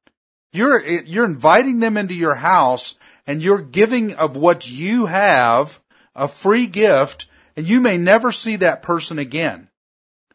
You're, 0.53 0.87
you're 0.87 1.25
inviting 1.25 1.81
them 1.81 1.97
into 1.97 2.13
your 2.13 2.35
house 2.35 2.97
and 3.27 3.43
you're 3.43 3.63
giving 3.63 4.13
of 4.13 4.37
what 4.37 4.69
you 4.69 5.07
have, 5.07 5.81
a 6.15 6.29
free 6.29 6.67
gift, 6.67 7.25
and 7.57 7.67
you 7.67 7.81
may 7.81 7.97
never 7.97 8.33
see 8.33 8.57
that 8.57 8.83
person 8.83 9.19
again. 9.19 9.69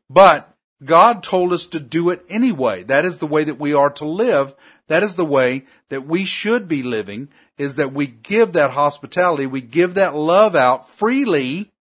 But 0.10 0.52
God 0.84 1.22
told 1.22 1.54
us 1.54 1.68
to 1.68 1.80
do 1.80 2.10
it 2.10 2.26
anyway. 2.28 2.84
That 2.84 3.06
is 3.06 3.20
the 3.20 3.28
way 3.28 3.44
that 3.44 3.60
we 3.60 3.74
are 3.74 3.92
to 3.92 4.06
live. 4.06 4.56
That 4.88 5.04
is 5.04 5.16
the 5.16 5.26
way 5.26 5.66
that 5.90 6.08
we 6.08 6.26
should 6.26 6.68
be 6.68 6.82
living 6.82 7.30
is 7.58 7.76
that 7.76 7.94
we 7.94 8.08
give 8.08 8.54
that 8.54 8.72
hospitality. 8.72 9.46
We 9.46 9.62
give 9.62 9.94
that 9.94 10.16
love 10.16 10.56
out 10.56 10.90
freely. 10.90 11.72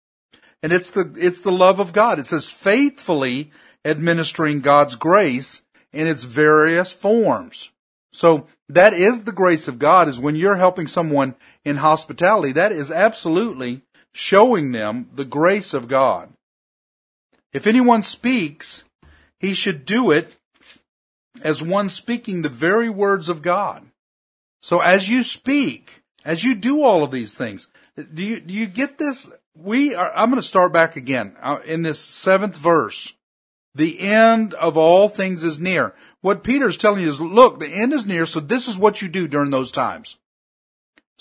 And 0.62 0.72
it's 0.72 0.90
the, 0.90 1.11
it's 1.16 1.40
the 1.40 1.53
love 1.53 1.81
of 1.81 1.94
God. 1.94 2.18
It 2.18 2.26
says 2.26 2.50
faithfully 2.50 3.50
administering 3.85 4.61
God's 4.61 4.96
grace 4.96 5.62
in 5.92 6.07
its 6.07 6.24
various 6.24 6.92
forms. 6.92 7.70
So 8.12 8.46
that 8.68 8.92
is 8.92 9.22
the 9.22 9.33
grace 9.33 9.68
of 9.68 9.79
God 9.79 10.09
is 10.09 10.18
when 10.18 10.37
you're 10.37 10.57
helping 10.57 10.87
someone 10.87 11.35
in 11.64 11.76
hospitality, 11.76 12.53
that 12.53 12.72
is 12.72 12.90
absolutely 12.90 13.83
showing 14.12 14.73
them 14.73 15.09
the 15.12 15.25
grace 15.25 15.75
of 15.75 15.88
God. 15.88 16.33
If 17.53 17.66
anyone 17.66 18.03
speaks, 18.03 18.85
he 19.38 19.55
should 19.55 19.85
do 19.85 20.11
it 20.11 20.37
as 21.42 21.62
one 21.62 21.88
speaking 21.88 22.42
the 22.42 22.49
very 22.49 22.88
words 22.88 23.29
of 23.29 23.42
God. 23.42 23.87
So 24.62 24.81
as 24.81 25.09
you 25.09 25.23
speak, 25.23 26.03
as 26.25 26.44
you 26.44 26.55
do 26.55 26.83
all 26.83 27.03
of 27.03 27.11
these 27.11 27.35
things, 27.35 27.68
do 28.12 28.23
you, 28.23 28.40
do 28.40 28.53
you 28.53 28.66
get 28.66 28.99
this? 28.99 29.31
We 29.57 29.94
are, 29.94 30.12
I'm 30.14 30.31
going 30.31 30.40
to 30.40 30.46
start 30.46 30.73
back 30.73 30.96
again 30.96 31.37
uh, 31.40 31.59
in 31.64 31.83
this 31.83 31.99
seventh 31.99 32.57
verse. 32.57 33.14
The 33.75 34.01
end 34.01 34.55
of 34.55 34.77
all 34.77 35.09
things 35.09 35.44
is 35.44 35.61
near. 35.61 35.94
What 36.20 36.42
Peter's 36.42 36.77
telling 36.77 37.03
you 37.03 37.09
is, 37.09 37.20
look, 37.20 37.59
the 37.59 37.68
end 37.68 37.92
is 37.92 38.05
near, 38.05 38.27
so 38.27 38.40
this 38.40 38.68
is 38.68 38.77
what 38.77 39.01
you 39.01 39.09
do 39.09 39.29
during 39.29 39.51
those 39.51 39.70
times. 39.70 40.16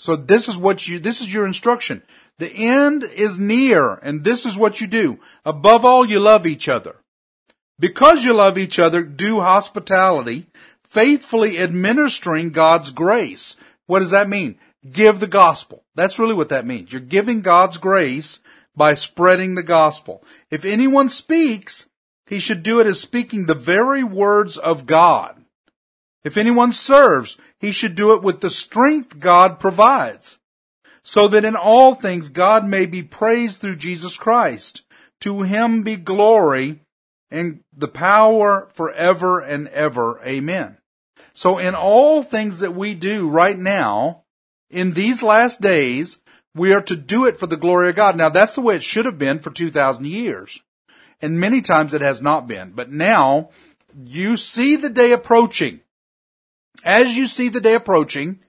So 0.00 0.16
this 0.16 0.48
is 0.48 0.56
what 0.56 0.88
you, 0.88 0.98
this 0.98 1.20
is 1.20 1.30
your 1.30 1.46
instruction. 1.46 2.02
The 2.38 2.50
end 2.50 3.04
is 3.04 3.38
near, 3.38 3.96
and 3.96 4.24
this 4.24 4.46
is 4.46 4.56
what 4.56 4.80
you 4.80 4.86
do. 4.86 5.20
Above 5.44 5.84
all, 5.84 6.06
you 6.06 6.20
love 6.20 6.46
each 6.46 6.70
other. 6.70 6.96
Because 7.78 8.24
you 8.24 8.32
love 8.32 8.56
each 8.56 8.78
other, 8.78 9.02
do 9.02 9.40
hospitality, 9.40 10.46
faithfully 10.82 11.58
administering 11.58 12.48
God's 12.48 12.90
grace. 12.92 13.56
What 13.84 13.98
does 13.98 14.12
that 14.12 14.26
mean? 14.26 14.58
Give 14.90 15.20
the 15.20 15.26
gospel. 15.26 15.84
That's 15.94 16.18
really 16.18 16.34
what 16.34 16.48
that 16.48 16.64
means. 16.64 16.90
You're 16.90 17.02
giving 17.02 17.42
God's 17.42 17.76
grace 17.76 18.40
by 18.74 18.94
spreading 18.94 19.54
the 19.54 19.62
gospel. 19.62 20.24
If 20.50 20.64
anyone 20.64 21.10
speaks, 21.10 21.86
he 22.26 22.40
should 22.40 22.62
do 22.62 22.80
it 22.80 22.86
as 22.86 22.98
speaking 22.98 23.44
the 23.44 23.54
very 23.54 24.02
words 24.02 24.56
of 24.56 24.86
God. 24.86 25.39
If 26.22 26.36
anyone 26.36 26.72
serves, 26.72 27.36
he 27.58 27.72
should 27.72 27.94
do 27.94 28.12
it 28.12 28.22
with 28.22 28.40
the 28.40 28.50
strength 28.50 29.18
God 29.18 29.58
provides, 29.58 30.38
so 31.02 31.28
that 31.28 31.44
in 31.44 31.56
all 31.56 31.94
things 31.94 32.28
God 32.28 32.66
may 32.66 32.86
be 32.86 33.02
praised 33.02 33.58
through 33.58 33.76
Jesus 33.76 34.16
Christ. 34.16 34.82
To 35.20 35.42
him 35.42 35.82
be 35.82 35.96
glory 35.96 36.80
and 37.30 37.60
the 37.76 37.88
power 37.88 38.68
forever 38.72 39.40
and 39.40 39.68
ever. 39.68 40.20
Amen. 40.24 40.78
So 41.34 41.58
in 41.58 41.74
all 41.74 42.22
things 42.22 42.60
that 42.60 42.74
we 42.74 42.94
do 42.94 43.28
right 43.28 43.56
now, 43.56 44.24
in 44.70 44.92
these 44.92 45.22
last 45.22 45.60
days, 45.60 46.20
we 46.54 46.72
are 46.72 46.82
to 46.82 46.96
do 46.96 47.26
it 47.26 47.36
for 47.36 47.46
the 47.46 47.56
glory 47.56 47.88
of 47.88 47.96
God. 47.96 48.16
Now 48.16 48.28
that's 48.28 48.54
the 48.54 48.60
way 48.60 48.76
it 48.76 48.82
should 48.82 49.04
have 49.04 49.18
been 49.18 49.38
for 49.38 49.50
2,000 49.50 50.06
years. 50.06 50.62
And 51.22 51.38
many 51.38 51.60
times 51.60 51.94
it 51.94 52.00
has 52.00 52.22
not 52.22 52.48
been. 52.48 52.72
But 52.72 52.90
now, 52.90 53.50
you 53.94 54.36
see 54.36 54.76
the 54.76 54.88
day 54.88 55.12
approaching. 55.12 55.80
As 56.84 57.16
you 57.16 57.26
see 57.26 57.48
the 57.48 57.60
day 57.60 57.74
approaching, 57.74 58.40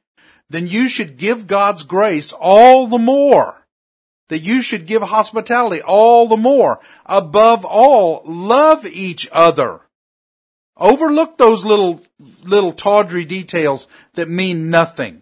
then 0.50 0.68
you 0.68 0.88
should 0.88 1.18
give 1.18 1.48
God's 1.48 1.84
grace 1.84 2.34
all 2.34 2.88
the 2.88 2.98
more. 2.98 3.66
That 4.30 4.40
you 4.40 4.62
should 4.62 4.86
give 4.86 5.02
hospitality 5.02 5.82
all 5.82 6.28
the 6.28 6.38
more. 6.38 6.80
Above 7.06 7.66
all, 7.66 8.22
love 8.26 8.86
each 8.86 9.28
other. 9.32 9.82
Overlook 10.78 11.38
those 11.38 11.66
little, 11.66 12.02
little 12.44 12.72
tawdry 12.72 13.26
details 13.26 13.88
that 14.14 14.30
mean 14.30 14.70
nothing. 14.70 15.22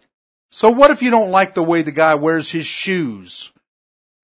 So 0.52 0.70
what 0.70 0.92
if 0.92 1.02
you 1.02 1.12
don't 1.12 1.32
like 1.32 1.54
the 1.54 1.64
way 1.64 1.82
the 1.82 1.92
guy 1.92 2.16
wears 2.16 2.52
his 2.52 2.66
shoes? 2.66 3.52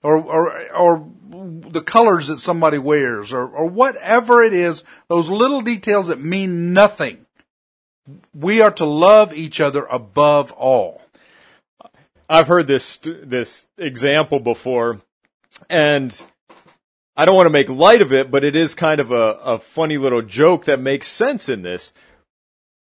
Or, 0.02 0.18
or, 0.18 0.72
or 0.72 1.12
the 1.32 1.82
colors 1.82 2.28
that 2.28 2.40
somebody 2.40 2.78
wears 2.78 3.34
or, 3.34 3.48
or 3.48 3.66
whatever 3.66 4.44
it 4.44 4.54
is, 4.54 4.84
those 5.08 5.30
little 5.30 5.62
details 5.62 6.08
that 6.08 6.24
mean 6.24 6.74
nothing. 6.74 7.25
We 8.34 8.62
are 8.62 8.72
to 8.72 8.86
love 8.86 9.36
each 9.36 9.60
other 9.60 9.86
above 9.86 10.52
all. 10.52 11.02
I've 12.30 12.48
heard 12.48 12.68
this 12.68 12.98
this 12.98 13.68
example 13.78 14.40
before, 14.40 15.02
and 15.70 16.20
I 17.16 17.26
don't 17.26 17.36
want 17.36 17.48
to 17.48 17.52
make 17.52 17.70
light 17.70 18.02
of 18.02 18.12
it, 18.12 18.30
but 18.30 18.44
it 18.44 18.56
is 18.56 18.76
kind 18.76 19.00
of 19.00 19.12
a, 19.12 19.34
a 19.34 19.60
funny 19.60 19.98
little 19.98 20.22
joke 20.22 20.66
that 20.66 20.80
makes 20.80 21.08
sense 21.08 21.50
in 21.50 21.62
this. 21.62 21.94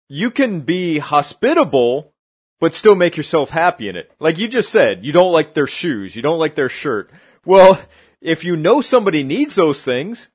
You 0.09 0.29
can 0.29 0.61
be 0.61 0.97
hospitable, 0.99 2.13
but 2.59 2.73
still 2.73 2.95
make 2.95 3.17
yourself 3.17 3.49
happy 3.49 3.87
in 3.87 3.95
it. 3.95 4.11
Like 4.19 4.37
you 4.37 4.47
just 4.47 4.71
said, 4.71 5.05
you 5.05 5.11
don't 5.11 5.31
like 5.31 5.53
their 5.53 5.67
shoes, 5.67 6.15
you 6.15 6.21
don't 6.21 6.39
like 6.39 6.55
their 6.55 6.69
shirt. 6.69 7.11
Well, 7.45 7.79
if 8.21 8.43
you 8.43 8.55
know 8.55 8.81
somebody 8.81 9.23
needs 9.23 9.55
those 9.55 9.83
things, 9.83 10.29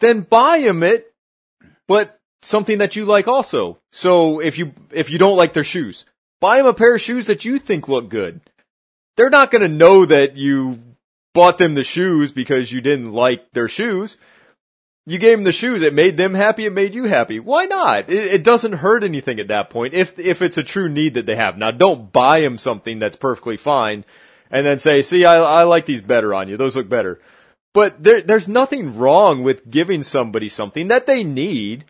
then 0.00 0.20
buy 0.22 0.60
them 0.60 0.82
it, 0.82 1.12
but 1.86 2.18
something 2.44 2.78
that 2.78 2.96
you 2.96 3.04
like 3.04 3.26
also. 3.26 3.78
So 3.90 4.40
if 4.40 4.58
you, 4.58 4.72
if 4.90 5.10
you 5.10 5.18
don't 5.18 5.36
like 5.36 5.52
their 5.52 5.64
shoes, 5.64 6.04
buy 6.40 6.58
them 6.58 6.66
a 6.66 6.74
pair 6.74 6.94
of 6.94 7.00
shoes 7.00 7.26
that 7.26 7.44
you 7.44 7.58
think 7.58 7.88
look 7.88 8.08
good. 8.08 8.40
They're 9.16 9.30
not 9.30 9.50
going 9.50 9.62
to 9.62 9.68
know 9.68 10.04
that 10.06 10.36
you 10.36 10.80
bought 11.34 11.58
them 11.58 11.74
the 11.74 11.84
shoes 11.84 12.32
because 12.32 12.70
you 12.70 12.80
didn't 12.80 13.12
like 13.12 13.50
their 13.52 13.68
shoes. 13.68 14.16
You 15.06 15.18
gave 15.18 15.36
them 15.36 15.44
the 15.44 15.52
shoes. 15.52 15.82
It 15.82 15.92
made 15.92 16.16
them 16.16 16.34
happy. 16.34 16.64
It 16.64 16.72
made 16.72 16.94
you 16.94 17.04
happy. 17.04 17.38
Why 17.38 17.66
not? 17.66 18.08
It, 18.08 18.34
it, 18.34 18.44
doesn't 18.44 18.72
hurt 18.72 19.04
anything 19.04 19.38
at 19.38 19.48
that 19.48 19.68
point. 19.68 19.92
If, 19.92 20.18
if 20.18 20.40
it's 20.40 20.56
a 20.56 20.62
true 20.62 20.88
need 20.88 21.14
that 21.14 21.26
they 21.26 21.36
have. 21.36 21.58
Now 21.58 21.70
don't 21.70 22.10
buy 22.10 22.40
them 22.40 22.56
something 22.56 22.98
that's 22.98 23.16
perfectly 23.16 23.58
fine 23.58 24.04
and 24.50 24.64
then 24.64 24.78
say, 24.78 25.02
see, 25.02 25.24
I, 25.24 25.36
I 25.36 25.62
like 25.64 25.84
these 25.84 26.00
better 26.00 26.32
on 26.32 26.48
you. 26.48 26.56
Those 26.56 26.76
look 26.76 26.88
better. 26.88 27.20
But 27.74 28.02
there, 28.02 28.22
there's 28.22 28.48
nothing 28.48 28.96
wrong 28.96 29.42
with 29.42 29.68
giving 29.68 30.02
somebody 30.02 30.48
something 30.48 30.88
that 30.88 31.06
they 31.06 31.24
need, 31.24 31.84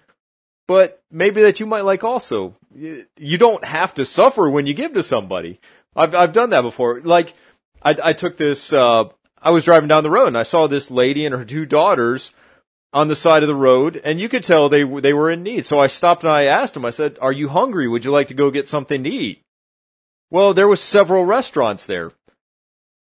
but 0.66 1.03
maybe 1.11 1.42
that 1.42 1.61
you 1.61 1.66
might 1.66 1.85
like 1.85 2.05
also. 2.05 2.55
You 2.74 3.38
don't 3.38 3.64
have 3.64 3.94
to 3.94 4.07
suffer 4.07 4.48
when 4.48 4.66
you 4.66 4.74
give 4.74 4.94
to 4.94 5.03
somebody. 5.03 5.61
I've, 5.94 6.14
I've 6.14 6.33
done 6.33 6.50
that 6.50 6.62
before. 6.62 7.00
Like, 7.00 7.35
I, 7.83 7.94
I 8.03 8.12
took 8.12 8.37
this, 8.37 8.72
uh, 8.72 9.05
I 9.40 9.50
was 9.50 9.64
driving 9.64 9.88
down 9.88 10.03
the 10.03 10.11
road 10.11 10.29
and 10.29 10.38
I 10.38 10.42
saw 10.42 10.66
this 10.66 10.90
lady 10.90 11.27
and 11.27 11.35
her 11.35 11.44
two 11.44 11.66
daughters 11.66 12.33
on 12.92 13.09
the 13.09 13.16
side 13.16 13.42
of 13.42 13.48
the 13.48 13.55
road 13.55 14.00
and 14.05 14.18
you 14.18 14.29
could 14.29 14.44
tell 14.44 14.68
they, 14.68 14.85
they 14.85 15.12
were 15.12 15.31
in 15.31 15.42
need. 15.42 15.66
So 15.66 15.81
I 15.81 15.87
stopped 15.87 16.22
and 16.22 16.33
I 16.33 16.44
asked 16.44 16.74
them, 16.74 16.85
I 16.85 16.90
said, 16.90 17.18
are 17.20 17.33
you 17.33 17.48
hungry? 17.48 17.87
Would 17.87 18.05
you 18.05 18.11
like 18.11 18.29
to 18.29 18.35
go 18.35 18.50
get 18.50 18.68
something 18.68 19.05
to 19.05 19.11
eat? 19.11 19.42
Well, 20.31 20.55
there 20.55 20.68
was 20.68 20.81
several 20.81 21.24
restaurants 21.24 21.87
there. 21.87 22.12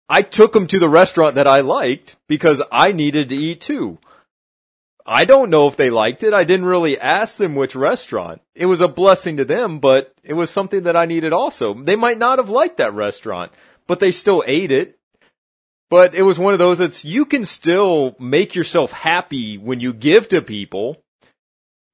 I 0.08 0.22
took 0.22 0.54
them 0.54 0.68
to 0.68 0.80
the 0.80 0.88
restaurant 0.88 1.36
that 1.36 1.48
I 1.48 1.60
liked 1.62 2.16
because 2.28 2.62
I 2.72 2.94
needed 2.94 3.30
to 3.30 3.36
eat 3.36 3.60
too. 3.60 3.98
I 5.10 5.24
don't 5.24 5.50
know 5.50 5.68
if 5.68 5.78
they 5.78 5.90
liked 5.90 6.22
it. 6.24 6.34
I 6.34 6.44
didn't 6.44 6.66
really 6.66 7.00
ask 7.00 7.38
them 7.38 7.56
which 7.56 7.76
restaurant. 7.76 8.42
It 8.54 8.66
was 8.66 8.82
a 8.82 8.90
blessing 8.90 9.38
to 9.38 9.46
them, 9.46 9.80
but 9.80 10.14
it 10.22 10.34
was 10.34 10.50
something 10.50 10.84
that 10.84 10.98
I 10.98 11.06
needed 11.06 11.32
also. 11.32 11.74
They 11.74 11.96
might 11.96 12.18
not 12.18 12.40
have 12.40 12.50
liked 12.50 12.78
that 12.78 12.94
restaurant, 12.94 13.54
but 13.88 14.02
they 14.02 14.12
still 14.12 14.44
ate 14.46 14.72
it. 14.72 15.00
But 15.90 16.14
it 16.14 16.24
was 16.24 16.38
one 16.38 16.52
of 16.52 16.60
those 16.60 16.80
that's 16.80 17.06
you 17.06 17.24
can 17.24 17.46
still 17.46 18.18
make 18.20 18.54
yourself 18.54 18.92
happy 18.92 19.58
when 19.58 19.80
you 19.80 19.94
give 19.94 20.28
to 20.30 20.42
people 20.42 21.02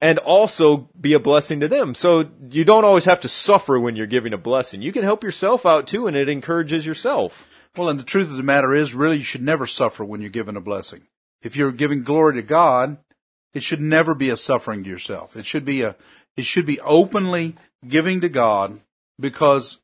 and 0.00 0.18
also 0.18 0.88
be 1.00 1.12
a 1.12 1.20
blessing 1.20 1.60
to 1.60 1.68
them. 1.68 1.94
So 1.94 2.28
you 2.50 2.64
don't 2.64 2.84
always 2.84 3.04
have 3.04 3.20
to 3.20 3.28
suffer 3.28 3.78
when 3.78 3.94
you're 3.94 4.08
giving 4.08 4.32
a 4.32 4.38
blessing. 4.38 4.82
You 4.82 4.90
can 4.90 5.04
help 5.04 5.22
yourself 5.22 5.64
out 5.64 5.86
too 5.86 6.08
and 6.08 6.16
it 6.16 6.28
encourages 6.28 6.84
yourself. 6.84 7.46
Well, 7.76 7.88
and 7.88 7.98
the 7.98 8.04
truth 8.04 8.30
of 8.30 8.36
the 8.36 8.42
matter 8.42 8.74
is, 8.74 8.94
really, 8.94 9.18
you 9.18 9.24
should 9.24 9.42
never 9.42 9.66
suffer 9.66 10.04
when 10.04 10.20
you're 10.20 10.30
given 10.30 10.56
a 10.56 10.60
blessing. 10.60 11.02
If 11.42 11.56
you're 11.56 11.72
giving 11.72 12.02
glory 12.02 12.34
to 12.34 12.42
God, 12.42 12.98
it 13.54 13.62
should 13.62 13.80
never 13.80 14.14
be 14.14 14.30
a 14.30 14.36
suffering 14.36 14.84
to 14.84 14.90
yourself. 14.90 15.36
It 15.36 15.46
should 15.46 15.64
be 15.64 15.82
a, 15.82 15.96
it 16.36 16.44
should 16.44 16.66
be 16.66 16.80
openly 16.80 17.56
giving 17.86 18.20
to 18.20 18.28
God 18.28 18.80
because 19.18 19.80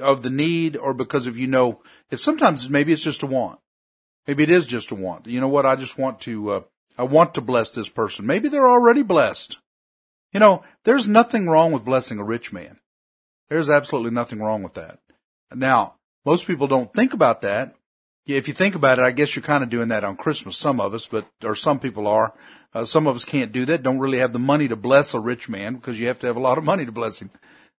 of 0.00 0.22
the 0.22 0.30
need 0.30 0.76
or 0.76 0.94
because 0.94 1.26
of 1.26 1.36
you 1.36 1.46
know, 1.46 1.82
if 2.10 2.20
sometimes 2.20 2.70
maybe 2.70 2.92
it's 2.92 3.02
just 3.02 3.22
a 3.22 3.26
want. 3.26 3.58
Maybe 4.26 4.42
it 4.42 4.50
is 4.50 4.66
just 4.66 4.90
a 4.90 4.94
want. 4.94 5.26
You 5.26 5.40
know 5.40 5.48
what? 5.48 5.66
I 5.66 5.76
just 5.76 5.98
want 5.98 6.20
to, 6.22 6.50
uh, 6.50 6.60
I 6.96 7.02
want 7.04 7.34
to 7.34 7.40
bless 7.40 7.70
this 7.70 7.88
person. 7.88 8.26
Maybe 8.26 8.48
they're 8.48 8.68
already 8.68 9.02
blessed. 9.02 9.58
You 10.32 10.40
know, 10.40 10.62
there's 10.84 11.08
nothing 11.08 11.48
wrong 11.48 11.72
with 11.72 11.84
blessing 11.84 12.18
a 12.18 12.24
rich 12.24 12.52
man. 12.52 12.78
There's 13.48 13.70
absolutely 13.70 14.10
nothing 14.10 14.40
wrong 14.40 14.62
with 14.62 14.74
that. 14.74 14.98
Now, 15.54 15.94
most 16.26 16.46
people 16.46 16.66
don't 16.66 16.92
think 16.92 17.14
about 17.14 17.40
that. 17.40 17.74
If 18.28 18.46
you 18.46 18.52
think 18.52 18.74
about 18.74 18.98
it, 18.98 19.02
I 19.02 19.10
guess 19.10 19.34
you're 19.34 19.42
kind 19.42 19.64
of 19.64 19.70
doing 19.70 19.88
that 19.88 20.04
on 20.04 20.16
Christmas. 20.16 20.58
Some 20.58 20.80
of 20.80 20.92
us, 20.92 21.06
but, 21.06 21.26
or 21.42 21.54
some 21.54 21.80
people 21.80 22.06
are. 22.06 22.34
Uh, 22.74 22.84
some 22.84 23.06
of 23.06 23.16
us 23.16 23.24
can't 23.24 23.52
do 23.52 23.64
that, 23.64 23.82
don't 23.82 23.98
really 23.98 24.18
have 24.18 24.34
the 24.34 24.38
money 24.38 24.68
to 24.68 24.76
bless 24.76 25.14
a 25.14 25.20
rich 25.20 25.48
man 25.48 25.76
because 25.76 25.98
you 25.98 26.06
have 26.06 26.18
to 26.18 26.26
have 26.26 26.36
a 26.36 26.40
lot 26.40 26.58
of 26.58 26.64
money 26.64 26.84
to 26.84 26.92
bless 26.92 27.22
him. 27.22 27.30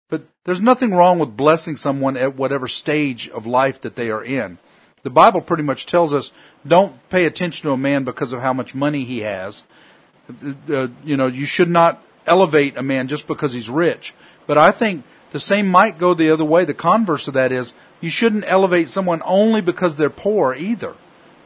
But 0.09 0.23
there's 0.45 0.59
nothing 0.59 0.91
wrong 0.91 1.19
with 1.19 1.38
blessing 1.38 1.75
someone 1.77 2.17
at 2.17 2.35
whatever 2.35 2.67
stage 2.67 3.29
of 3.29 3.45
life 3.45 3.81
that 3.81 3.93
they 3.93 4.09
are 4.09 4.23
in. 4.23 4.57
The 5.03 5.12
Bible 5.12 5.41
pretty 5.41 5.62
much 5.62 5.85
tells 5.85 6.13
us 6.13 6.31
don't 6.65 7.07
pay 7.09 7.25
attention 7.25 7.63
to 7.67 7.73
a 7.73 7.77
man 7.77 8.03
because 8.03 8.33
of 8.33 8.41
how 8.41 8.51
much 8.51 8.73
money 8.73 9.03
he 9.03 9.19
has. 9.19 9.63
Uh, 10.67 10.88
you 11.03 11.15
know, 11.15 11.27
you 11.27 11.45
should 11.45 11.69
not 11.69 12.03
elevate 12.25 12.75
a 12.75 12.83
man 12.83 13.07
just 13.07 13.27
because 13.27 13.53
he's 13.53 13.69
rich. 13.69 14.15
But 14.47 14.57
I 14.57 14.71
think 14.71 15.05
the 15.32 15.39
same 15.39 15.68
might 15.68 15.98
go 15.98 16.13
the 16.13 16.32
other 16.32 16.46
way. 16.46 16.65
The 16.65 16.74
converse 16.74 17.28
of 17.28 17.34
that 17.36 17.52
is 17.52 17.76
you 18.02 18.10
shouldn't 18.10 18.46
elevate 18.48 18.89
someone 18.89 19.22
only 19.26 19.62
because 19.62 19.96
they're 19.96 20.10
poor 20.10 20.54
either. 20.54 20.96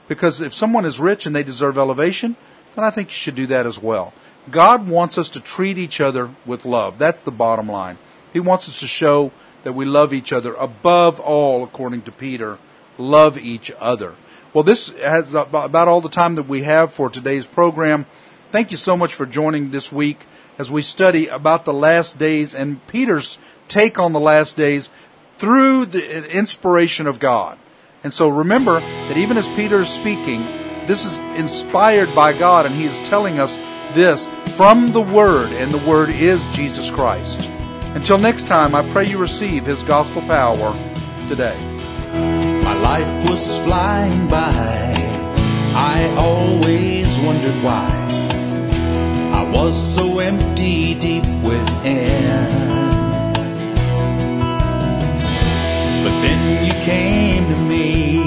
Because 0.08 0.41
if 0.41 0.54
someone 0.54 0.86
is 0.86 1.00
rich 1.00 1.26
and 1.26 1.36
they 1.36 1.43
deserve 1.43 1.78
elevation, 1.78 2.36
then 2.76 2.84
I 2.84 2.89
think 2.89 3.10
you 3.10 3.15
should 3.15 3.36
do 3.36 3.48
that 3.48 3.65
as 3.65 3.80
well. 3.80 4.13
God 4.52 4.88
wants 4.88 5.17
us 5.17 5.30
to 5.32 5.39
treat 5.39 5.78
each 5.78 6.02
other 6.02 6.32
with 6.46 6.65
love. 6.65 6.98
That's 6.98 7.22
the 7.22 7.32
bottom 7.32 7.67
line. 7.67 7.98
He 8.32 8.39
wants 8.39 8.67
us 8.67 8.80
to 8.80 8.88
show 8.88 9.32
that 9.63 9.74
we 9.74 9.86
love 9.86 10.13
each 10.13 10.34
other 10.34 10.54
above 10.56 11.19
all, 11.19 11.63
according 11.63 12.02
to 12.04 12.12
Peter. 12.12 12.58
Love 12.98 13.38
each 13.38 13.72
other. 13.80 14.15
Well, 14.54 14.63
this 14.63 14.89
has 14.89 15.34
about 15.34 15.88
all 15.88 16.02
the 16.02 16.10
time 16.10 16.36
that 16.36 16.48
we 16.48 16.63
have 16.63 16.91
for 16.91 17.10
today's 17.10 17.48
program. 17.48 18.06
Thank 18.52 18.69
you 18.69 18.78
so 18.78 18.96
much 18.96 19.13
for 19.13 19.26
joining 19.26 19.72
this 19.72 19.91
week 19.91 20.19
as 20.60 20.69
we 20.69 20.82
study 20.84 21.28
about 21.28 21.65
the 21.65 21.74
last 21.74 22.19
days 22.19 22.54
and 22.54 22.86
Peter's 22.88 23.39
take 23.67 23.99
on 23.99 24.13
the 24.13 24.19
last 24.19 24.58
days 24.58 24.89
through 25.38 25.86
the 25.88 26.32
inspiration 26.32 27.08
of 27.08 27.19
God. 27.19 27.58
And 28.04 28.13
so 28.13 28.28
remember 28.28 28.80
that 28.80 29.17
even 29.17 29.38
as 29.38 29.47
Peter 29.49 29.82
is 29.82 29.89
speaking, 29.89 30.41
this 30.88 31.06
is 31.06 31.17
inspired 31.39 32.13
by 32.13 32.38
God 32.38 32.65
and 32.65 32.76
he 32.76 32.86
is 32.86 32.99
telling 33.02 33.39
us 33.39 33.58
this 33.93 34.28
from 34.56 34.91
the 34.91 35.02
Word, 35.02 35.52
and 35.52 35.71
the 35.71 35.89
Word 35.89 36.10
is 36.10 36.45
Jesus 36.47 36.91
Christ. 36.91 37.49
Until 37.95 38.17
next 38.17 38.47
time, 38.47 38.76
I 38.76 38.88
pray 38.91 39.08
you 39.08 39.17
receive 39.17 39.65
his 39.65 39.82
gospel 39.84 40.21
power 40.23 40.73
today. 41.30 41.58
My 42.63 42.73
life 42.73 43.30
was 43.30 43.60
flying 43.63 44.28
by. 44.28 44.93
I 45.76 46.13
always 46.17 47.19
wondered 47.19 47.63
why. 47.63 47.89
I 49.34 49.43
was 49.49 49.95
so 49.95 50.19
empty 50.19 50.95
deep 50.95 51.26
within. 51.43 52.62
Came 56.84 57.46
to 57.48 57.58
me 57.62 58.22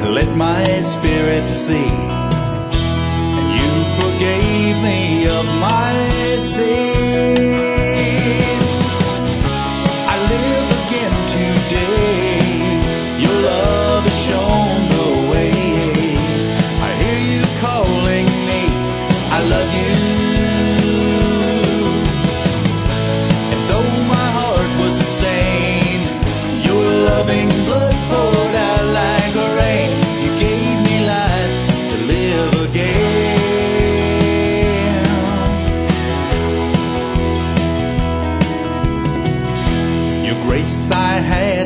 and 0.00 0.14
let 0.14 0.36
my 0.36 0.64
spirit 0.82 1.44
see. 1.46 1.92
And 3.38 3.48
you 3.58 3.72
forgave 4.00 4.76
me 4.82 5.26
of 5.26 5.44
my 5.60 5.92
sin. 6.42 7.61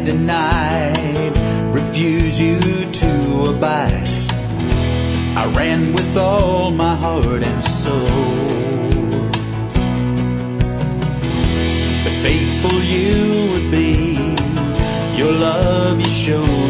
denied, 0.07 1.37
refuse 1.75 2.41
you 2.41 2.61
to 2.93 3.51
abide. 3.51 4.09
I 5.37 5.53
ran 5.53 5.93
with 5.93 6.17
all 6.17 6.71
my 6.71 6.95
heart 6.95 7.43
and 7.43 7.63
soul. 7.63 8.07
But 12.05 12.15
faithful 12.23 12.81
you 12.81 13.51
would 13.51 13.71
be, 13.73 14.15
your 15.19 15.33
love 15.33 16.01
you 16.01 16.09
showed. 16.09 16.66